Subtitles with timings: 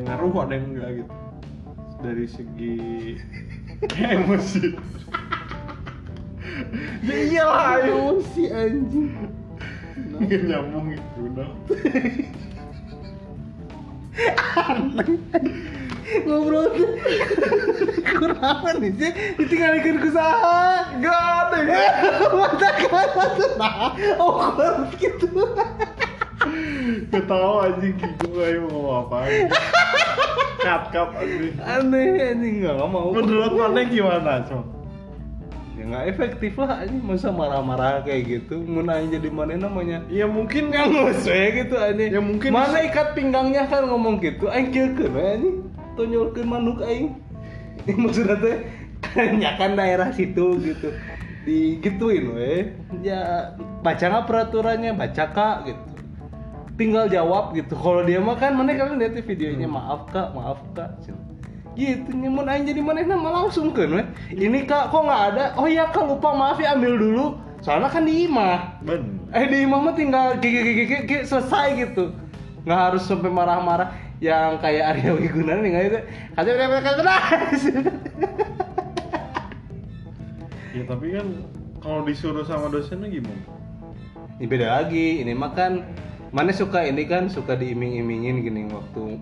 [0.00, 1.14] yang ngaruh ada yang enggak gitu
[2.00, 2.76] dari segi
[4.16, 4.64] emosi
[7.04, 9.12] ya iyalah Emosi anjing.
[10.20, 11.52] nggak nyambung gitu dong
[16.26, 16.90] Ngobrol tuh.
[18.02, 19.12] Kurang nih sih.
[19.38, 20.90] Ditinggalkan ku saha.
[20.98, 21.86] Gak ada ya
[22.34, 22.68] Mata
[23.38, 23.50] tuh.
[23.54, 25.30] Nah, awkward gitu.
[27.10, 29.16] Gak tau anjing Kiko kayak mau ngomong apa
[30.60, 31.54] Cut cut anjing.
[31.56, 33.10] Aneh anjing nggak mau.
[33.16, 34.60] Menurut mana gimana so?
[35.80, 37.00] ya nggak efektif lah anjing.
[37.00, 40.04] Masa marah-marah kayak gitu mau nanya jadi mana namanya.
[40.12, 42.10] Ya mungkin yang nguswe gitu anjing.
[42.12, 45.56] Ya mungkin- mana ikat pinggangnya kan ngomong gitu aing kieukeun we anjing.
[45.96, 47.16] Tonjolkeun manuk aing.
[47.88, 48.56] Ini maksudnya teh
[49.16, 50.92] kanyakan daerah situ gitu.
[51.48, 52.76] Digituin we.
[53.00, 54.92] Ya baca nggak peraturannya?
[54.92, 55.89] Baca kak gitu
[56.80, 57.76] tinggal jawab gitu.
[57.76, 59.68] Kalau dia mah kan mana kalian lihat di videonya?
[59.68, 60.96] Maaf kak maaf kak.
[61.76, 63.04] Gitu nyamun aing jadi mana?
[63.04, 65.44] Nama langsung kan we ini kak kok nggak ada?
[65.60, 67.26] Oh iya kak lupa maaf ya ambil dulu.
[67.60, 68.80] Soalnya kan di imah.
[68.80, 72.16] Ben eh di imah mah tinggal gigi gigi gigi selesai gitu.
[72.64, 73.92] Nggak harus sampai marah-marah.
[74.20, 76.00] Yang kayak Arya Wiguna nih nggak itu.
[76.36, 77.20] Udah kata udah
[80.70, 81.26] Ya tapi kan
[81.82, 83.42] kalau disuruh sama dosennya gimana?
[84.40, 85.20] ini beda lagi.
[85.20, 85.84] Ini mah kan
[86.30, 89.18] mana suka ini kan suka diiming-imingin gini waktu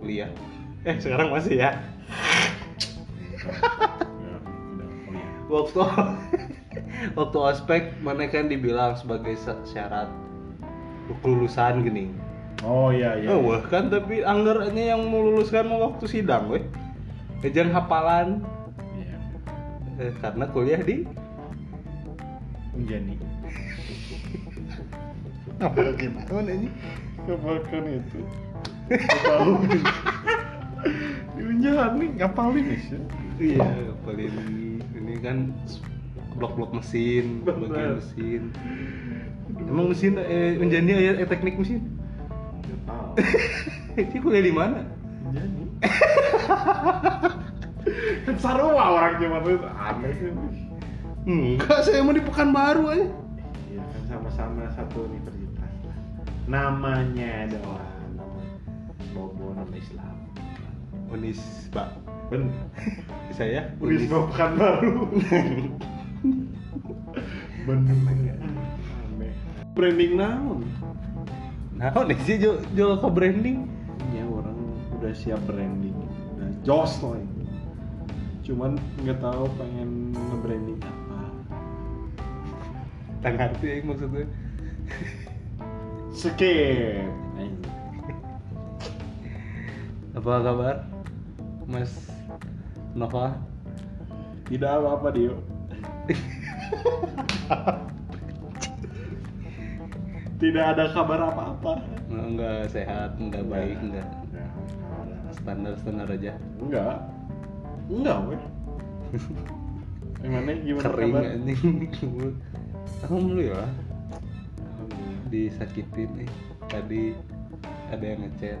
[0.00, 0.30] kuliah.
[0.84, 1.76] Eh sekarang masih ya?
[5.50, 5.82] Waktu
[7.18, 9.34] waktu ospek mana kan dibilang sebagai
[9.66, 10.06] syarat
[11.26, 12.14] kelulusan gini.
[12.62, 16.62] Oh iya iya oh wah kan tapi anggarannya yang meluluskan mau waktu sidang weh.
[17.42, 18.46] Ejan hafalan.
[18.94, 19.18] Iya.
[20.06, 21.02] Eh, karena kuliah di
[22.78, 23.29] Unjani
[25.60, 26.68] apa gimana ini?
[27.28, 28.20] Kebakan itu.
[28.90, 29.52] Tahu
[31.36, 33.00] Di Unjani ngapalin sih
[33.40, 33.64] iya
[34.04, 34.36] paling
[34.92, 35.54] ini kan
[36.36, 38.42] blok-blok mesin bagian mesin.
[39.64, 41.80] Emang mesin eh menjadi ya eh, teknik mesin?
[43.96, 44.84] Itu kuliah di mana?
[45.24, 45.64] Unjani
[48.28, 50.30] Kan sarua orang zaman itu aneh sih.
[51.24, 53.08] Enggak saya mau di Pekanbaru aja.
[53.72, 55.39] Iya kan sama-sama satu universitas.
[56.50, 58.42] Namanya doang nama
[59.14, 60.18] Bobo nama Islam.
[61.06, 61.38] Unis
[61.70, 61.94] Pak
[62.26, 62.50] Ben.
[63.38, 65.06] saya Unis bukan baru.
[67.70, 68.34] Bener.
[68.42, 69.34] Aneh.
[69.78, 70.66] Branding naon?
[71.78, 73.70] nah ini sih jual, jual ke branding
[74.10, 74.58] Ya orang
[74.98, 75.94] udah siap branding,
[76.34, 77.14] udah jos loh.
[77.14, 77.46] ini.
[78.42, 78.74] Cuman
[79.06, 81.18] nggak tahu pengen nge-branding apa.
[83.22, 84.26] tak ngerti ya maksudnya
[86.10, 87.08] Skip.
[90.10, 90.76] apa kabar
[91.64, 92.10] Mas
[92.92, 93.38] Nova
[94.50, 95.38] Tidak apa-apa Dio.
[100.40, 101.72] Tidak ada kabar apa-apa.
[102.10, 104.46] enggak sehat enggak baik enggak Ya,
[105.30, 106.96] standar standar aja Enggak.
[107.86, 108.42] Enggak, weh.
[110.20, 111.22] Gimana gimana kering kabar?
[111.24, 112.34] anjing alhamdulillah
[113.00, 113.68] Alhamdulillah.
[115.30, 116.30] Disakitin nih
[116.66, 117.14] tadi
[117.94, 118.60] ada yang ngechat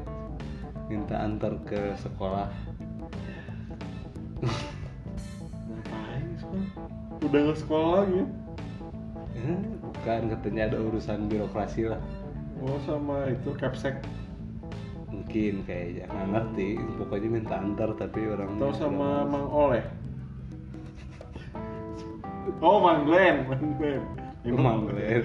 [0.86, 2.50] minta antar ke sekolah?
[7.20, 8.26] Udah nggak sekolah lagi ya?
[9.40, 12.00] Eh, bukan katanya ada urusan birokrasi lah
[12.60, 14.04] Oh sama itu capsek
[15.08, 19.84] mungkin kayaknya nggak ngerti pokoknya minta antar tapi orang atau sama Mang Oleh?
[22.60, 24.19] Oh Mang Glenn, Mang Glenn.
[24.40, 25.20] Mang Glen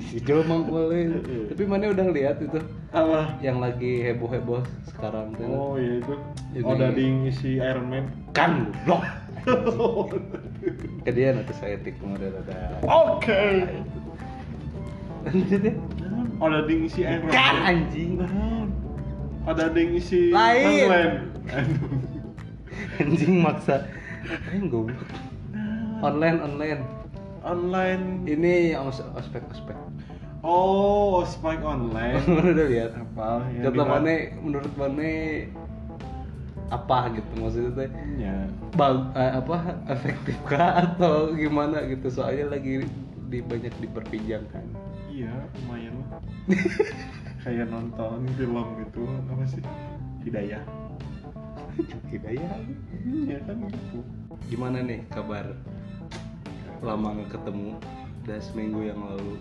[0.00, 1.52] si Jo Mang Glen Iya.
[1.52, 2.56] tapi mana udah lihat itu
[2.90, 3.36] Apa?
[3.38, 6.14] yang lagi heboh heboh sekarang tuh Oh iya itu.
[6.56, 8.04] Ini- Oh ding isi Iron Man.
[8.32, 9.04] kan blok
[11.04, 13.68] kedian atau saya tik kemudian ada Oke.
[15.24, 15.74] lanjut ya
[16.40, 17.32] Oh ding isi Iron Man.
[17.32, 18.10] kan anjing
[19.44, 20.88] Ada ding isi Lain.
[22.96, 23.84] Anjing maksa
[24.48, 25.04] anjing goblok
[26.00, 26.80] online online
[27.44, 28.24] Online.
[28.24, 29.76] ini yang os- ospek ospek
[30.40, 32.20] Oh, spike online.
[32.52, 33.48] udah lihat Apa?
[33.48, 35.08] di- mana menurut mana
[36.66, 38.36] apa gitu maksudnya teh Ya.
[38.72, 39.56] bag, eh, apa
[39.86, 42.88] efektif kah atau gimana gitu soalnya lagi
[43.26, 44.64] di banyak diperbincangkan
[45.06, 45.30] Iya,
[45.62, 46.18] lumayan lah.
[47.44, 49.62] Kayak nonton film gitu, apa sih?
[50.24, 50.64] Hidayah.
[52.08, 52.52] hidayah
[53.04, 53.98] Iya kan gitu.
[54.46, 55.54] gimana nih kabar
[56.84, 57.80] lama nggak ketemu
[58.24, 59.40] udah seminggu yang lalu.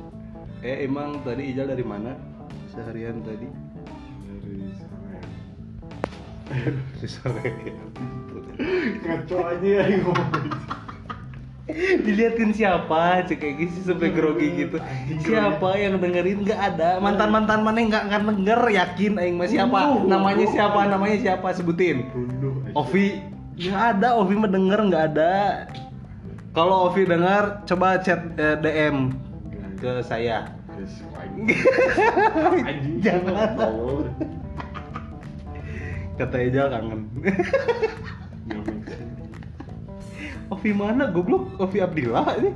[0.63, 2.16] Eh emang tadi Ijal dari mana?
[2.72, 3.48] Seharian tadi.
[4.28, 4.72] Dari ya.
[7.19, 7.51] sore
[9.04, 9.98] ngaco aja ya
[12.04, 14.84] diliatin siapa cek kayak gitu sampai grogi gitu.
[15.24, 16.44] Siapa yang dengerin?
[16.44, 17.00] Nggak ada.
[17.00, 18.60] Mantan mantan mana yang nggak akan denger?
[18.68, 20.04] Yakin aing mah siapa?
[20.04, 20.92] Namanya siapa?
[20.92, 21.56] Namanya siapa?
[21.56, 22.12] Sebutin.
[22.75, 23.24] Ovi.
[23.56, 24.19] Nggak ada.
[24.19, 25.34] Ovi mah denger nggak ada
[26.53, 29.09] kalau Ovi dengar coba chat eh, DM
[29.81, 30.45] ke saya.
[33.05, 33.57] Jangan.
[36.13, 37.09] Kata Ejal kangen.
[38.45, 38.94] Sense.
[40.53, 41.57] Ovi mana goblok?
[41.57, 42.53] Ovi Abdillah ini.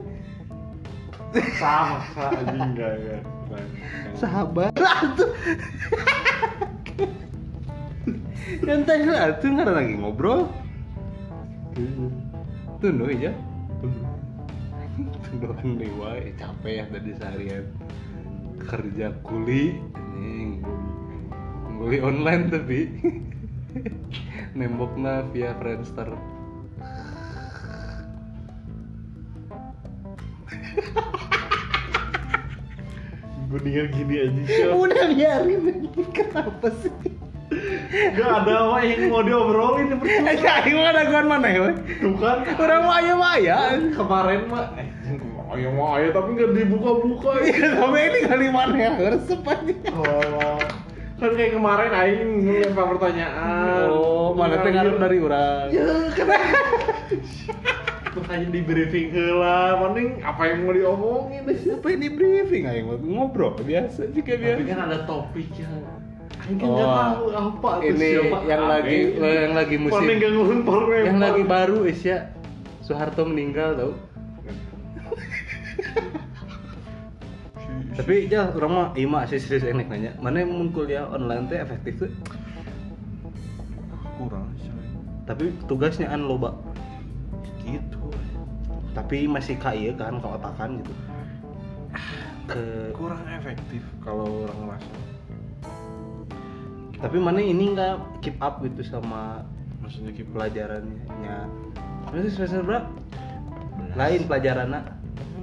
[1.58, 3.18] Sama sama anjing ya.
[4.14, 4.74] Sahabat.
[5.18, 5.30] Tuh
[8.62, 10.46] Nyantai lah tuh nggak ada lagi ngobrol.
[12.78, 13.34] Tuh no aja
[13.82, 13.94] tuh.
[15.42, 17.66] Kan dewa eh, capek ya tadi seharian.
[18.58, 20.66] Kerja kuli anjing.
[21.78, 22.80] Kuli online tapi.
[24.58, 26.10] Nemboknya via Friendster.
[33.48, 34.68] Mendingan gini aja sih.
[34.76, 36.92] udah biarin kenapa sih
[37.48, 41.72] Gak ada apa yang mau diobrolin Eh, kayak gimana gua mana ya?
[41.98, 43.58] Tuh kan Orang mau aja maya.
[43.96, 44.88] kemarin mah eh
[45.56, 47.44] ayo mah ayo tapi nggak dibuka-buka ya.
[47.48, 48.92] Iya, sampai ini kali mana ya?
[49.16, 49.74] Resep aja.
[49.96, 50.60] Oh,
[51.18, 53.88] kan kayak kemarin aing ngelempar pertanyaan.
[53.88, 55.66] Oh, mana teh ngaruh dari orang.
[55.72, 56.28] Ya kan.
[58.18, 61.58] Makanya di briefing heula, mending apa yang mau diomongin deh.
[61.80, 64.58] Apa ini briefing ayo ngobrol biasa juga biasa.
[64.60, 65.74] Tapi kan ada topik yang
[66.48, 68.38] Oh, tahu apa tuh ini siapa.
[68.48, 72.32] yang lagi yang lagi musim ngumpul yang lagi baru Isya.
[72.88, 73.92] Soeharto meninggal tau.
[77.98, 81.58] Tapi jal orang mah ima sih serius enek nanya mana yang mun kuliah online teh
[81.58, 82.12] efektif tuh?
[84.16, 84.70] Kurang sih.
[85.28, 86.56] tapi tugasnya an loba
[87.68, 88.00] Gitu.
[88.96, 90.94] tapi masih kaya kan kalau otakan gitu.
[92.48, 92.64] Ke
[92.96, 95.07] Kurang efektif kalau orang ngerasa.
[96.98, 99.46] Tapi mana ini nggak keep up gitu sama
[99.88, 101.48] Maksudnya keep pelajarannya.
[102.12, 102.92] Nanti semester berapa?
[103.96, 104.82] Lain pelajarannya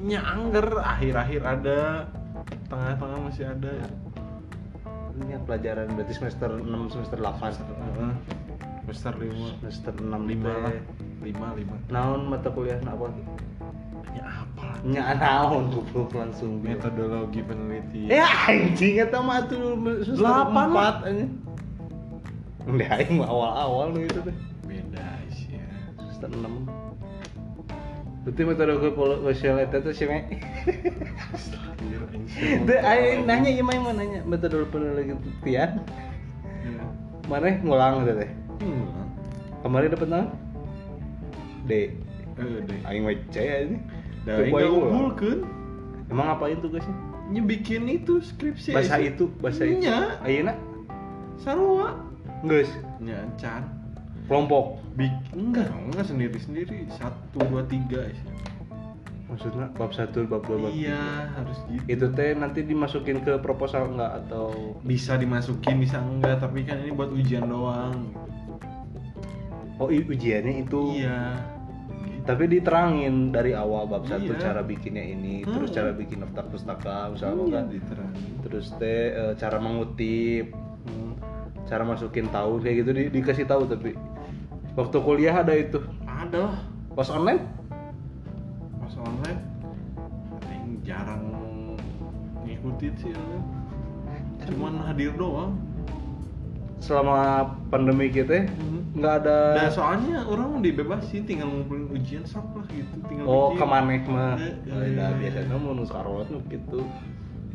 [0.04, 1.78] nya angger akhir-akhir ada
[2.68, 3.72] tengah-tengah masih ada.
[5.16, 8.12] Ini yang pelajaran berarti semester 6, semester 8 Heeh.
[8.84, 9.48] semester lima.
[9.64, 10.60] Semester 6 lima teh.
[10.60, 10.72] lah.
[11.24, 11.76] Lima lima.
[11.88, 13.08] Naon mata kuliah apa?
[14.84, 21.00] Ya Nya naon goblok langsung metodologi penelitian Ya anjing eta mah tuh semester Delapan lah.
[21.00, 21.32] 4 anjing.
[22.64, 24.36] Udah aing awal-awal nu itu teh.
[24.64, 25.68] beda sih ya
[26.00, 28.24] Semester 6.
[28.24, 28.74] Berarti metode
[29.24, 30.24] sosial eta tuh sih me.
[30.24, 32.64] Anjir, anjing.
[32.64, 35.80] Teu aing nanya ieu mah yang mana nanya metode penelitian.
[36.64, 36.84] Ya.
[37.28, 38.30] Mana ngulang gitu teh.
[38.64, 38.84] Hmm.
[39.60, 40.28] Kemarin dapat naon?
[41.68, 41.72] D.
[42.40, 42.80] Eh, deh.
[42.88, 43.76] Aing mah C aja.
[44.24, 45.44] Unggulkeun.
[46.08, 46.94] Emang ngapain tugasnya?
[47.32, 48.76] Nya bikin itu skripsi.
[48.76, 49.80] Bahasa itu, bahasa itu.
[49.84, 50.20] Nya.
[50.20, 50.52] Ayeuna
[51.40, 51.96] Sarua.
[52.44, 52.68] geus
[53.00, 53.64] Nya can.
[54.24, 54.80] kelompok.
[54.96, 56.88] Bik enggak, enggak sendiri-sendiri.
[56.96, 58.28] Satu, dua, tiga sih.
[59.28, 61.84] Maksudnya bab 1, bab 2, bab Iya, harus gitu.
[61.90, 66.92] Itu teh nanti dimasukin ke proposal enggak atau Bisa dimasukin, bisa enggak, tapi kan ini
[66.92, 68.12] buat ujian doang.
[69.82, 71.02] oh ujiannya itu.
[71.02, 71.53] Iya.
[72.24, 74.40] Tapi diterangin dari awal bab 1 Iya.
[74.40, 75.76] cara bikinnya ini, terus Hmm.
[75.76, 77.64] cara bikin daftar pustaka misalnya Iya, kan.
[77.68, 78.32] diterangin.
[78.40, 80.56] Terus teh eh, cara mengutip,
[80.88, 81.12] hmm,
[81.64, 83.92] cara masukin tahun kayak gitu di- dikasih tahu tapi
[84.72, 85.84] waktu kuliah ada itu.
[86.02, 86.56] Ada.
[86.90, 87.44] Pas online
[88.78, 89.40] Pas online,
[90.38, 91.24] paling jarang
[92.42, 93.46] ngikutin sih online.
[94.44, 95.56] Cuman hadir doang.
[96.78, 97.16] Selama
[97.68, 98.46] pandemi kita
[98.94, 103.58] nggak ada Nah soalnya orang dibebasin tinggal ngumpulin ujian sok lah gitu tinggal oh bikin.
[103.58, 105.14] kemaneh mah Eh, oh, nah, eh.
[105.18, 106.86] biasanya mau nus karot nu gitu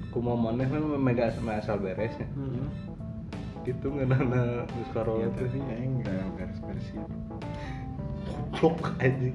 [0.09, 2.67] kumaha maneh mah mega sama asal beresnya Hmm.
[3.61, 4.19] gitu nggak ada
[4.65, 7.07] nus Ya tapi ya enggak beres-beresin.
[8.51, 9.29] goblok aja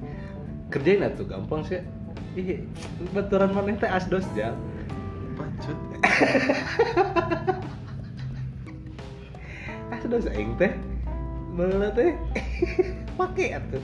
[0.67, 1.81] kerjain atuh gampang sih
[2.35, 2.61] ih
[3.11, 4.53] baturan maneh teh asdos ya
[5.35, 5.77] Bacot.
[10.05, 10.69] asdos aing teh.
[11.49, 12.13] Mana teh?
[13.19, 13.81] Pakai atuh.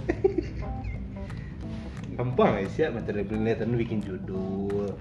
[2.14, 4.94] Gampang ya sih materi penelitian bikin judul.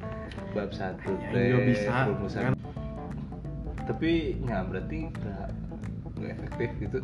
[0.57, 2.43] Bab satu teh juga bisa, rumusan.
[2.51, 2.55] kan?
[3.85, 5.49] tapi nggak berarti nggak
[6.17, 6.99] nggak efektif gitu.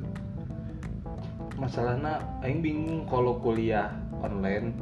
[1.61, 3.92] Masalahnya aing bingung kalau kuliah
[4.25, 4.73] online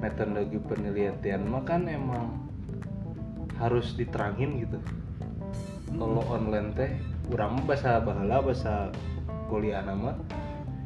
[0.00, 2.48] metodologi penelitian mah kan emang
[3.60, 4.78] harus diterangin gitu.
[5.90, 6.92] Kalau online teh
[7.26, 8.92] kurang bahasa bahala bahasa
[9.48, 10.16] kuliah nama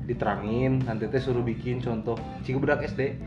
[0.05, 3.19] diterangin nanti teh suruh bikin contoh cik budak SD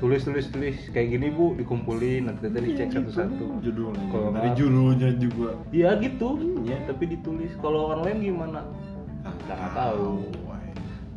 [0.00, 4.56] tulis tulis tulis kayak gini bu dikumpulin nanti teh dicek satu-satu judulnya Kalau dari nggak-
[4.56, 6.28] judulnya juga Iya gitu,
[6.62, 7.52] ya, tapi ditulis.
[7.60, 8.64] Kalau orang lain gimana?
[9.20, 10.24] ah nggak tahu.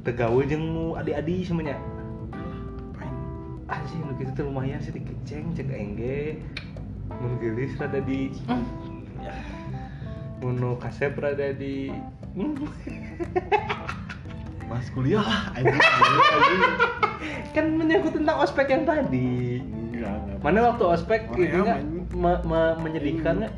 [0.04, 1.80] Tegawe jeung nu adi-adi semuanya.
[3.66, 6.44] Anjing nu kitu teh lumayan sedikit ceng cek engge.
[7.08, 8.36] Mun geulis rada di
[10.52, 11.88] nu kasep rada di
[14.68, 15.54] mas kuliah lah
[17.54, 19.62] kan menyangkut tentang ospek yang tadi.
[19.62, 23.54] enggak enggak Mana waktu ospek me- me- menyedihkan nggak?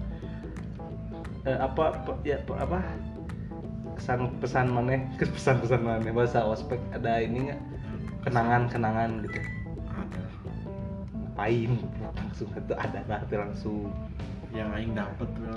[1.47, 2.83] Eh, apa pe- ya pe- apa?
[3.95, 4.99] Kesan pesan mana
[5.35, 6.75] pesan pesan mana bahasa ospek.
[6.91, 7.61] Ada ini nggak?
[8.27, 9.39] Kenangan kenangan gitu.
[11.15, 11.71] Ngapain?
[12.19, 13.87] Langsung itu ada nanti langsung.
[14.51, 15.55] Yang aing dapet bro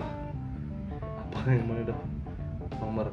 [1.35, 2.03] apa yang mana dong
[2.81, 3.07] nomor?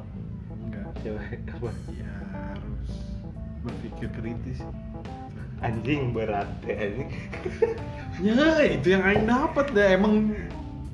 [0.50, 0.84] Enggak.
[1.02, 2.90] Cewek apa ya harus
[3.62, 4.60] berpikir kritis.
[5.60, 7.10] Anjing berat teh anjing.
[8.16, 10.32] Ya itu yang aing dapet deh emang.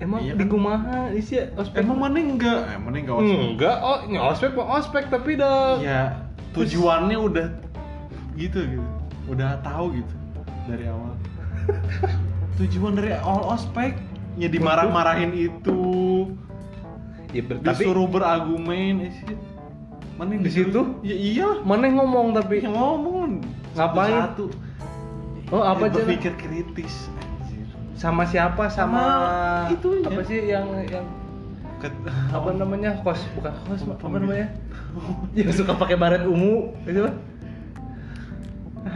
[0.02, 0.50] Emang Iya di kan?
[0.50, 1.38] kumaha isi?
[1.54, 1.86] Ospek?
[1.86, 2.74] Emang mana enggak?
[2.74, 3.38] Eh, mana enggak ospek?
[3.38, 5.78] Enggak oh ini ospek mah ospek tapi dah.
[5.78, 6.18] Ya
[6.50, 7.46] tujuannya udah
[8.34, 8.88] gitu gitu.
[9.30, 10.14] Udah tahu gitu
[10.66, 11.14] dari awal.
[12.58, 13.94] Tujuan dari awal ospek
[14.34, 15.80] ya dimarah-marahin itu
[17.32, 19.40] ya ber- tapi disuruh berargumen eh, shit.
[20.14, 20.80] mana Di situ?
[21.00, 23.40] ya iya mana yang ngomong tapi yang ngomong.
[23.72, 24.12] Ngapain?
[24.36, 24.46] satu
[25.48, 25.96] oh apa aja?
[25.96, 27.64] berpikir kritis anjir.
[27.96, 28.68] Sama siapa?
[28.68, 30.06] Sama, Sama itunya.
[30.06, 31.06] apa sih yang yang
[31.80, 31.98] Ket-
[32.30, 32.94] apa namanya?
[33.02, 34.46] Kos bukan kos apa namanya?
[35.34, 36.70] Yang suka pakai baret ungu.
[36.84, 37.12] Itu apa?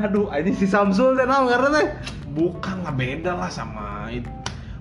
[0.06, 1.88] Aduh ini si Samsul teh naon karena teh.
[2.30, 4.28] Bukan lah beda lah sama itu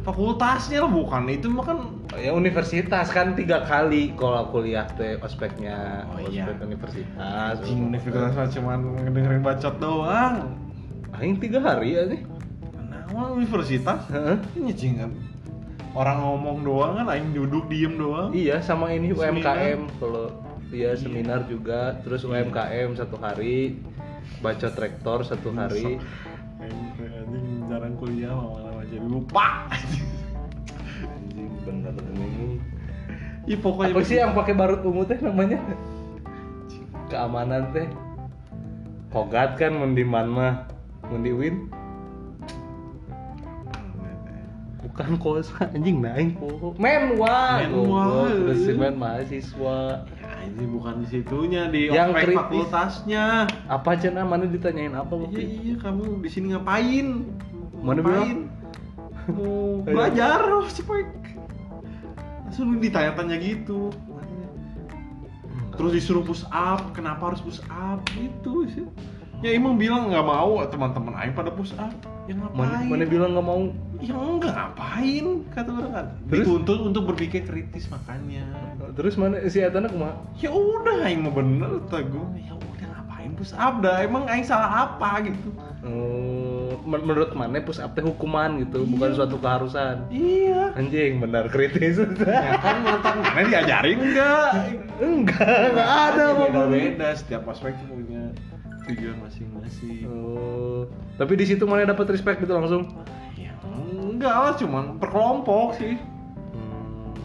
[0.06, 1.26] fakultasnya lah bukan.
[1.34, 1.78] Itu mah kan
[2.14, 6.06] ya universitas kan tiga kali kalau kuliah teh ospeknya.
[6.14, 6.46] Oh, iya.
[6.46, 7.58] ospek universitas.
[7.60, 10.36] Anjing universitas mah cuman ngedengerin bacot doang.
[11.18, 12.22] Aing tiga hari ya nih
[12.86, 14.06] nah universitas?
[14.14, 14.38] Heeh.
[14.62, 15.12] ini kan
[15.96, 18.30] orang ngomong doang kan aing duduk diem doang.
[18.30, 19.10] Iya sama ini.
[19.10, 20.30] UMKM kalau
[20.70, 21.02] iya Iya.
[21.02, 21.98] seminar juga.
[22.06, 22.46] Terus Iya.
[22.46, 23.82] UMKM satu hari
[24.44, 25.98] baca traktor satu hari.
[26.62, 29.70] Anjing jarang kuliah lama-lama jadi lupa.
[31.04, 32.60] Anjing bener ini
[33.46, 35.62] Ih pokoknya apa sih yang pakai barut ungu teh namanya?
[37.14, 37.86] Keamanan teh.
[39.14, 40.54] Kogat kan mendiman mah.
[41.06, 41.70] Mendiwin
[44.96, 46.40] bukan kos anjing naik.
[46.42, 47.62] Po menwa.
[47.68, 48.32] Menwa.
[48.50, 50.08] resimen mahasiswa.
[50.08, 53.26] Ya, anjing bukan di situnya di Yang ospek fakultasnya.
[53.70, 57.28] Apa aja namanya ditanyain apa iya waktu iya kamu di sini ngapain?
[57.84, 58.45] Mana ngapain
[59.32, 59.94] mau Ayo.
[59.94, 61.10] belajar ospek
[62.46, 63.92] langsung ditanya-tanya gitu.
[65.76, 68.00] Terus disuruh push up kenapa harus push up?
[68.16, 68.88] Gitu sih.
[69.44, 71.92] Ya emang bilang nggak mau teman-teman aing pada push up.
[72.26, 72.88] Ya mana, ngapain?
[72.88, 73.62] mana bilang nggak mau?
[74.00, 75.26] Ya enggak ngapain?
[75.52, 75.92] Kata orang.
[75.92, 76.46] Kan Terus?
[76.48, 78.48] dituntut untuk berpikir kritis makanya.
[78.96, 83.52] Terus mana si Etana kumaha ya udah aing mau bener tagu ya udah ngapain push
[83.60, 84.00] up dah?
[84.00, 85.52] Emang aing salah apa gitu.
[85.84, 86.45] Men-
[86.84, 89.18] menurut mana push up teh hukuman gitu bukan Iya.
[89.18, 89.96] suatu keharusan.
[90.12, 90.76] Iya.
[90.76, 91.96] Anjing benar kritis.
[92.02, 94.52] Ya kan mantan mana diajarin enggak.
[95.00, 98.36] Enggak enggak ada beda apa beda setiap aspek punya
[98.86, 100.06] tujuan masing-masing.
[100.06, 102.92] Oh, tapi di situ mana dapat respect gitu langsung?
[103.34, 105.96] Ya enggak lah cuman per kelompok sih.
[106.54, 107.16] Hmm.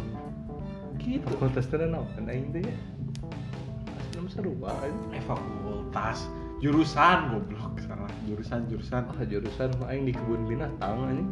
[0.96, 1.26] gitu.
[1.26, 2.64] Fakultas teh naon kan aing teh
[4.30, 4.94] seru banget.
[5.10, 6.30] Eh fakultas
[6.62, 7.59] jurusan goblok
[8.26, 9.02] jurusan jurusan.
[9.10, 9.68] Ah jurusan.
[9.80, 11.28] Mah aing di kebun binatang anjing.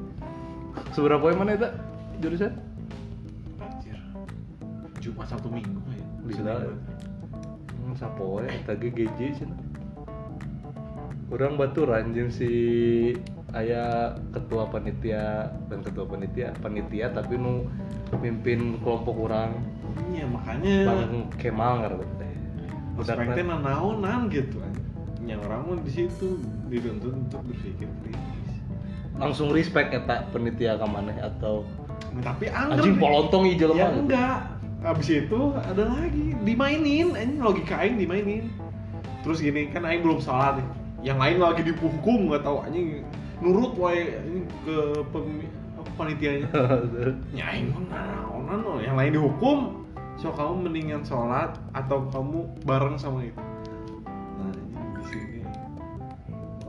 [0.94, 1.74] Seberapa poin mana eta
[2.22, 2.52] jurusan?
[3.58, 3.98] Anjir.
[5.02, 6.06] Jumat Sabtu Minggu ya.
[6.26, 6.52] Bisa.
[7.78, 9.60] Hmm, sapoe eta ge GJ cenah.
[11.28, 12.50] Urang baturan jeung si
[13.52, 17.64] aya ketua panitia dan ketua panitia panitia tapi nu
[18.20, 19.56] pimpin kelompok orang
[20.12, 20.76] iya makanya.
[20.88, 22.28] Bang Kemal ngarep teh.
[22.98, 24.58] aspeknya nanaonan gitu
[25.28, 26.40] yang orang mau di situ
[26.72, 28.48] dituntut untuk berpikir kritis.
[29.20, 31.68] Langsung respect eta panitia ka maneh atau
[32.24, 34.38] tapi anggar anjing polontong jelema ya enggak.
[34.86, 37.12] Abis itu ada lagi dimainin.
[37.12, 38.48] Anjing logika aing dimainin.
[39.26, 40.68] Terus gini kan aing belum sholat nih.
[41.12, 42.56] Yang lain lagi dihukum nggak tahu.
[42.64, 43.04] Anjing
[43.44, 44.16] nurut wae
[44.64, 44.76] ke
[45.12, 46.48] pemi- apa, panitianya.
[47.38, 49.84] Ya aing mah naonan yang lain dihukum.
[50.18, 53.38] So kamu mendingan sholat atau kamu bareng sama itu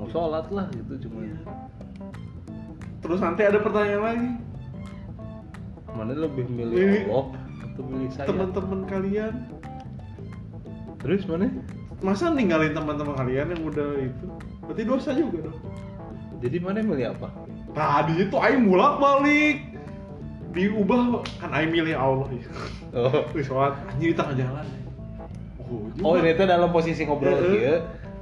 [0.09, 1.37] sholat lah gitu cuma Iya.
[2.99, 4.29] terus nanti ada pertanyaan lagi?
[5.89, 7.27] Mana lebih milih Milih- Allah
[7.63, 8.27] atau milih saya?
[8.27, 9.33] teman-teman kalian.
[10.99, 11.47] Terus mana?
[11.99, 14.25] Masa ninggalin teman-teman kalian yang udah itu?
[14.63, 15.59] Berarti dosa juga dong.
[16.39, 17.27] Jadi mana milih apa?
[17.71, 19.57] Tadi itu Aing bolak balik
[20.49, 22.27] diubah kan Aing milih Allah.
[22.31, 22.49] Ya.
[22.95, 23.75] oh sholat.
[23.89, 24.65] Anjir di tengah jalan.
[25.59, 27.61] Oh, oh ini tuh dalam posisi ngobrol eh.
[27.61, 27.75] ya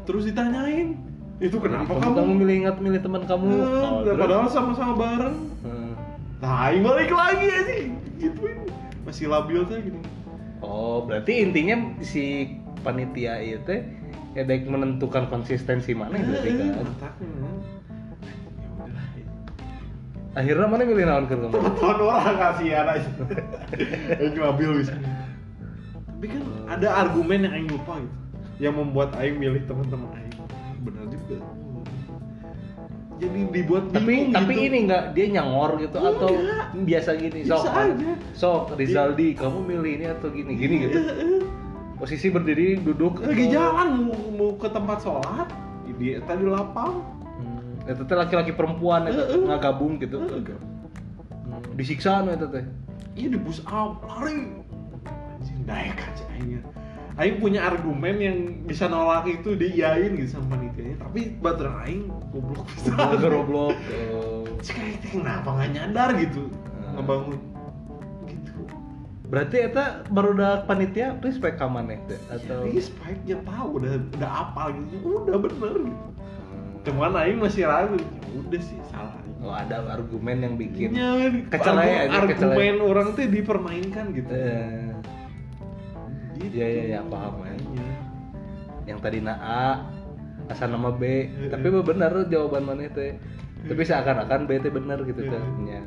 [0.04, 1.00] terus ditanyain
[1.38, 3.46] itu kenapa kamu, kamu, milih ingat milih teman kamu?
[3.46, 5.38] Eh, Oh, padahal sama-sama bareng.
[5.62, 5.94] Hmm.
[6.38, 7.74] nah balik lagi aja
[8.16, 8.58] gituin
[9.02, 10.02] masih labil tuh gini.
[10.60, 13.86] Oh berarti intinya si panitia itu
[14.34, 16.86] ya daik menentukan konsistensi mana berarti Eh, kan.
[16.86, 17.30] Mataknya.
[17.30, 17.52] ya.
[18.70, 19.06] Udahlah
[20.34, 21.54] akhirnya mana milih naon ke kamu?
[21.54, 23.10] Teman orang kasihan aja
[24.14, 24.94] Aing labil bisa
[26.08, 28.16] tapi kan ada argumen yang Aing lupa gitu.
[28.58, 30.34] Yang membuat Aing milih teman-teman Aing.
[30.82, 31.17] Benar juga
[33.18, 34.66] jadi dibuat tapi bingung tapi gitu.
[34.70, 36.14] ini enggak dia nyangor gitu Enggak.
[36.22, 36.30] atau
[36.86, 38.12] biasa gini sok aja.
[38.38, 41.42] sok Rizaldi kamu milih ini atau gini gini gitu Eh, eh.
[41.98, 45.50] posisi berdiri duduk lagi atau- jalan mau, mau ke tempat sholat
[45.98, 47.02] dia tadi lapang
[47.42, 47.90] hmm.
[47.90, 49.18] itu teh laki-laki perempuan itu
[49.50, 50.22] nggak gabung gitu.
[50.22, 50.46] Hmm.
[51.74, 52.62] disiksa nu itu teh
[53.18, 54.62] iya di push up lari
[55.66, 56.62] naik aja aingnya
[57.18, 58.38] Aing punya argumen yang
[58.70, 62.70] bisa nolak itu diiyain gitu sama panitianya tapi baterai Aing goblok.
[62.78, 63.74] Bisa Goblok.
[64.68, 66.46] Teh kenapa nggak nyadar gitu?
[66.46, 67.02] Hmm.
[67.02, 67.38] ngebangun.
[68.30, 68.54] Gitu.
[69.28, 72.22] Berarti eta baru udah panitia respect ka maneh teh?
[72.30, 74.96] Atau jadi spike-nya tahu udah udah apa gitu.
[75.26, 76.08] Udah bener gitu.
[76.86, 77.98] Cuman Aing masih ragu.
[77.98, 82.90] Ya udah sih salah Oh, ada argumen yang bikin Ya, Kecelai aja, argumen kecelai.
[82.90, 84.34] orang tuh dipermainkan gitu.
[84.34, 84.97] eh
[86.48, 86.58] Gitu.
[86.64, 87.56] Iya, iya, iya, paham, ya.
[87.56, 87.90] Iya.
[88.88, 89.84] yang tadi na A
[90.48, 91.84] asal nama B, Eh, tapi eh.
[91.84, 93.20] bener jawaban maneh teh.
[93.68, 95.44] Tapi seakan-akan B teh bener gitu teh.
[95.68, 95.84] Ya.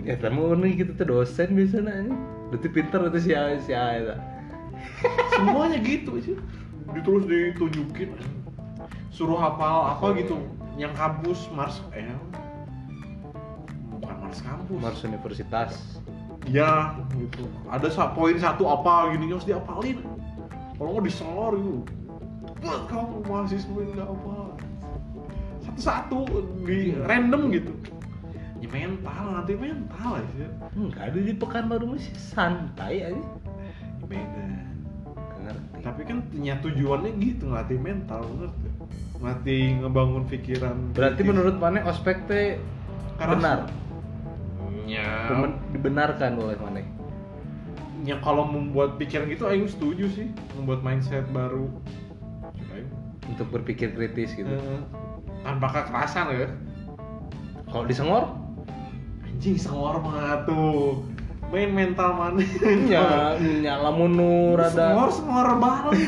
[0.00, 2.16] Ya, kamu nih gitu tuh dosen bisa nanya.
[2.48, 4.14] Berarti pinter itu si A si A itu.
[5.36, 6.36] semuanya gitu sih.
[6.96, 8.16] Ditulis ditunjukin
[9.12, 10.40] suruh hafal apa gitu
[10.80, 12.08] yang kampus Mars eh
[14.00, 15.72] bukan Mars kampus Mars Universitas.
[16.48, 20.00] Ya gitu ada poin satu apa gini harus diapalin
[20.80, 21.80] kalau mau diselor gitu.
[22.64, 24.36] Buat kamu mahasiswa nggak apa.
[25.60, 26.18] Satu-satu
[26.64, 27.76] di random gitu.
[28.64, 30.48] Ya mental nanti mental aja.
[30.72, 33.12] Enggak ada di Pekanbaru masih santai aja.
[33.12, 34.48] Ya, beda.
[35.20, 35.76] Nggak ngerti.
[35.84, 38.68] tapi kan punya tujuannya gitu ngelatih mental ngerti?
[39.20, 41.28] Ngelatih ngebangun pikiran Berarti kritis.
[41.28, 42.56] menurut maneh ospek teh
[43.20, 43.68] benar,
[44.90, 46.86] ya, Pemen- dibenarkan oleh maneh.
[48.00, 50.28] ya kalau membuat pikiran gitu Aing setuju sih.
[50.58, 51.70] Membuat mindset baru.
[53.28, 54.50] Untuk berpikir kritis gitu.
[54.50, 54.80] Eh,
[55.46, 56.48] tanpa kekerasan ya.
[57.70, 58.24] Kalau disengor,
[59.22, 61.06] anjing sengor mah tuh.
[61.50, 62.42] Main mental mana?
[62.86, 65.98] Ya nyala nu rada sengor sengor balik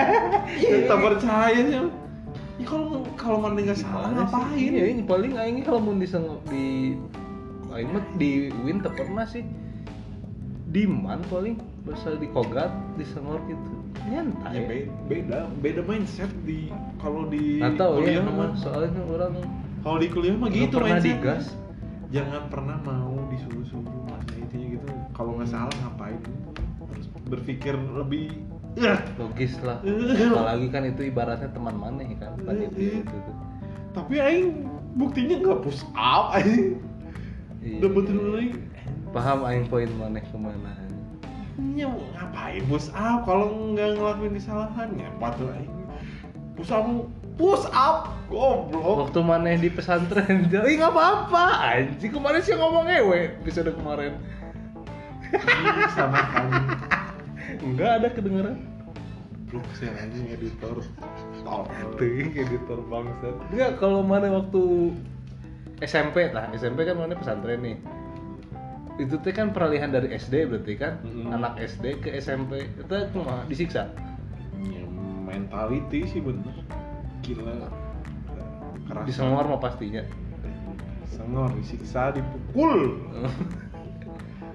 [0.72, 4.56] kita percaya sih ya kalau kalau mana nggak salah ngapain?
[4.56, 6.96] Iya, ini paling aing kalau mau disengor di
[7.76, 9.44] aing mah di Win pernah sih.
[10.66, 13.70] Di man paling besar di kogat disengor gitu.
[14.04, 14.60] ya, Nyantai.
[14.66, 19.34] be- beda beda mindset di kalau di Nggak tahu ya, kuliah mah soalnya orang
[19.80, 21.16] kalau di kuliah mah gitu pernah mindsetnya.
[21.16, 21.44] digas.
[22.06, 26.20] jangan pernah mau disuruh-suruh masa intinya gitu kalau nggak salah ngapain
[26.86, 28.30] harus berpikir lebih.
[29.16, 29.80] Logis lah.
[29.80, 33.00] Apalagi kan itu ibaratnya teman maneh kan tadi Eh, eh.
[33.00, 33.32] gitu.
[33.90, 36.85] tapi aing buktinya nggak push up aing Iya.
[37.82, 38.54] Udah betul aing
[39.10, 40.76] Paham aing poin maneh ke mana.
[41.72, 45.72] Ya, ngapain push up kalau nggak ngelakuin kesalahan ya tuh aing.
[46.52, 46.84] Push up
[47.40, 49.08] push up goblok.
[49.08, 51.44] Waktu maneh di pesantren, ih nggak apa-apa.
[51.80, 54.20] Anjing kemarin sih ngomong ewe episode kemarin.
[55.32, 56.50] Ih, sama kali
[57.64, 58.56] Enggak ada kedengeran.
[59.46, 60.82] blok sih anjing editor.
[61.46, 61.64] Tol
[61.96, 63.36] Ting editor bangsat.
[63.54, 64.90] Enggak kalau mana waktu
[65.78, 67.76] SMP lah, SMP kan mana pesantren nih.
[68.96, 71.28] Itu teh kan peralihan dari SD berarti kan, Mm-mm.
[71.30, 72.64] anak SD ke SMP.
[72.74, 73.92] Itu cuma disiksa.
[74.64, 74.82] ya,
[75.22, 76.48] mentality sih bener
[77.20, 77.68] gila
[78.86, 80.00] keras Disengor mah pastinya.
[81.06, 82.96] sengor disiksa dipukul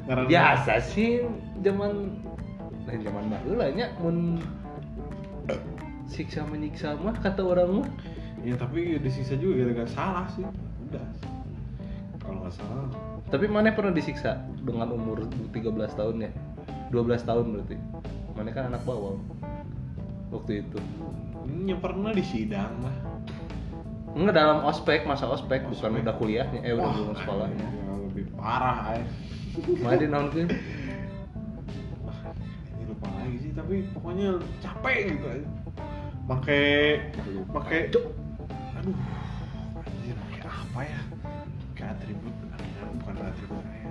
[0.04, 1.22] Karena- Biasa sih
[1.60, 2.18] zaman
[2.84, 4.38] lain zaman baru lah nya mun
[6.06, 7.88] siksa menyiksa mah kata orang mah
[8.42, 10.46] ya tapi disiksa juga gara-gara salah sih
[10.92, 11.08] udah.
[12.22, 12.86] Kalau nggak salah.
[13.32, 15.24] Tapi mana pernah disiksa dengan umur
[15.56, 16.32] 13 tahun ya?
[16.92, 17.78] 12 tahun berarti.
[18.36, 19.24] Mana kan anak bawang
[20.30, 20.78] waktu itu.
[21.66, 22.96] Ya pernah di sidang lah.
[24.12, 26.04] Enggak dalam ospek masa ospek bukan Ospek.
[26.04, 27.64] udah kuliahnya eh udah lulus sekolahnya.
[27.64, 29.02] ya, lebih parah ay
[29.80, 30.52] mana di naon ke ini
[32.92, 35.48] lupa lagi sih tapi pokoknya capek gitu aja
[36.28, 36.64] pakai
[37.52, 38.06] pakai aduh
[40.52, 41.00] apa ya?
[41.72, 42.36] Pakai atribut
[43.00, 43.90] bukan atribut ya.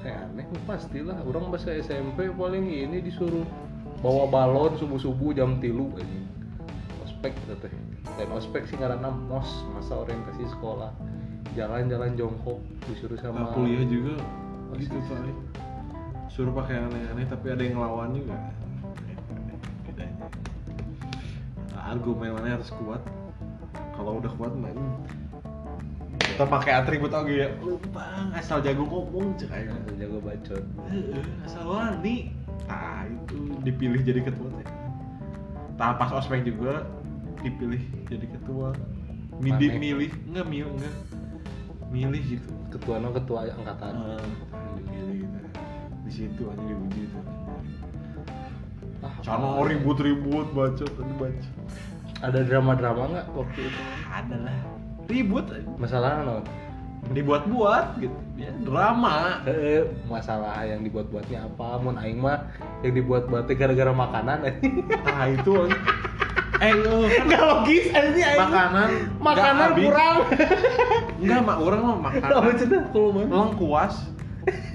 [0.00, 1.16] kayak aneh pastilah.
[1.24, 3.44] Orang pas SMP paling ini disuruh
[4.00, 6.20] bawa balon subuh subuh jam tilu aja
[7.04, 7.72] ospek gitu teh
[8.20, 10.92] dan ospek sih karena mos masa orientasi sekolah.
[11.54, 14.18] Jalan-jalan jongkok disuruh sama Nah, kuliah juga
[14.68, 15.14] Oh, gitu sih.
[15.14, 15.32] pak.
[16.28, 18.34] Suruh pakai aneh-aneh tapi ada yang ngelawan juga.
[19.86, 20.26] Bedanya.
[21.78, 23.00] Argumen mana harus kuat.
[23.94, 24.74] Kalau udah kuat main
[26.34, 27.48] kita pakai atribut oke ya?
[27.62, 30.64] "Lu, bang asal jago ngomong cek aja Nah, jago bacot.
[30.90, 32.34] Heeh, asal wani.
[32.66, 34.68] Nah itu dipilih jadi ketua teh
[35.74, 36.86] nah pas ospek juga
[37.42, 38.70] dipilih jadi ketua.
[39.42, 40.10] Milih milih.
[40.30, 40.94] Enggak milih enggak.
[41.90, 42.50] Milih gitu.
[42.70, 44.22] Ketua no ketua angkatan.
[44.86, 45.26] Gitu.
[46.06, 47.20] Di situ aja diuji itu.
[49.02, 51.54] Ah, Cano ribut-ribut bacot bacot.
[52.22, 53.80] Ada drama-drama nggak waktu itu?
[54.08, 54.56] Ada lah
[55.08, 55.46] ribut.
[55.76, 56.44] Masalah no
[57.12, 58.16] dibuat-buat gitu.
[58.40, 59.44] Ya drama.
[60.08, 61.78] Masalah yang dibuat-buatnya apa?
[61.84, 62.48] Mun aing mah
[62.80, 64.38] yang dibuat-buatnya gara-gara makanan.
[65.04, 65.68] Nah itu.
[66.62, 68.88] Eh oh, kan nggak logis ini aing makanan.
[69.20, 70.16] Makanan kurang.
[71.20, 72.56] Enggak mak orang mah makanan
[72.94, 73.94] kalau mah lengkuas.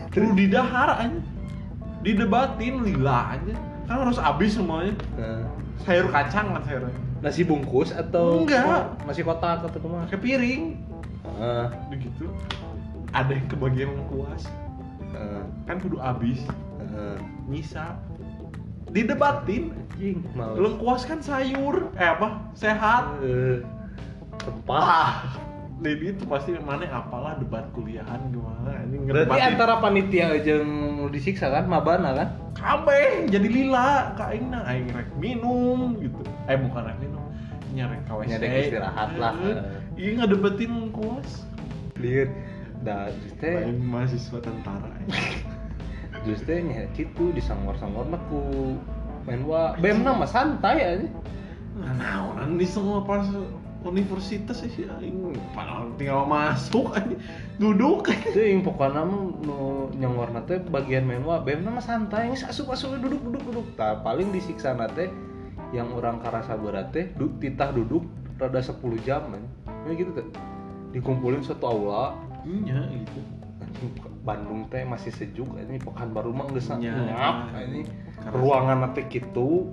[0.10, 1.20] Perlu didahar aja
[2.00, 3.54] didebatin lila aja
[3.90, 4.94] kan harus habis semuanya.
[5.86, 9.00] Sayur kacang kan sayurnya nasi bungkus atau Enggak.
[9.04, 10.64] masih kotak atau ke mana pakai piring.
[11.40, 12.32] Ah, begitu.
[13.12, 14.48] Ada yang kebagian lengkuas
[15.16, 16.40] ah, kan kudu habis.
[16.80, 17.20] Ah.
[17.52, 18.00] nyisa.
[18.90, 20.18] Didebatin anjing.
[20.34, 20.58] Males.
[20.58, 21.92] Lengkuas kan sayur.
[22.00, 22.40] Eh apa?
[22.56, 23.20] Sehat.
[23.22, 23.60] Eh,
[24.40, 24.80] rempah.
[24.80, 25.14] Ah.
[25.80, 28.84] Jadi itu pasti mana apalah debat kuliahan gimana.
[28.84, 30.72] Ini berarti ngedebatin antara panitia jeung
[31.08, 31.72] disiksa kan?
[31.72, 32.28] Mabana kan?
[32.52, 34.12] Kabeh jadi lila.
[34.20, 36.20] Ka aing rek minum gitu.
[36.52, 37.00] Eh bukan rek
[37.74, 39.34] nyarek ka WC istirahat lah.
[40.00, 41.46] Iya ngadebatin lengkuas
[42.00, 42.32] lihat.
[42.80, 43.12] Dah
[43.44, 44.88] lain mahasiswa tentara
[46.24, 48.40] Terus teh nya gitu disangor-sangor ku
[49.28, 51.10] main wa bem nama santai aja.
[51.80, 53.24] nah naonan di semua pas
[53.88, 57.16] universitas sih aing padahal tinggal masuk aja
[57.60, 58.12] duduk.
[58.12, 62.32] Itu yang pokoknya mah nu nyangor teh bagian main wa bem nama santai.
[62.32, 63.68] Geus asup-asup duduk duduk duduk.
[63.80, 65.08] Tah paling disiksa teh
[65.70, 66.58] yang orang karasa
[66.90, 68.06] teh du, titah duduk
[68.42, 69.44] rada 10 jam man.
[69.86, 70.28] Ya gitu tuh.
[70.96, 72.18] Dikumpulin satu aula.
[72.48, 73.20] Iya gitu.
[74.26, 76.96] Bandung teh masih sejuk ini pekan baru mah geus Iya.
[76.96, 77.36] ngap
[77.70, 77.86] ini.
[78.20, 79.70] Karena- ruangan teh kitu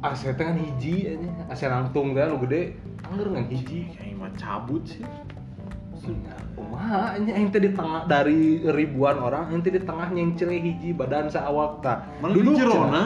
[0.00, 1.28] AC teh kan hiji ini.
[1.50, 3.92] AC langtung teh lu gede angger ngan hiji.
[3.92, 5.04] Kayak mah cabut sih.
[6.54, 11.82] Kumaha ini yang di tengah dari ribuan orang yang di tengah nyengcel hiji badan saawak
[11.82, 13.02] ta malah di jerona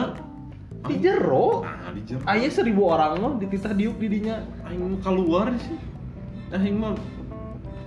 [0.87, 1.61] di jero?
[1.61, 2.23] Ah di jero.
[2.25, 5.77] Aya seribu orang mah dititah diuk di dinya aing mau keluar sih.
[6.53, 6.93] Aing mah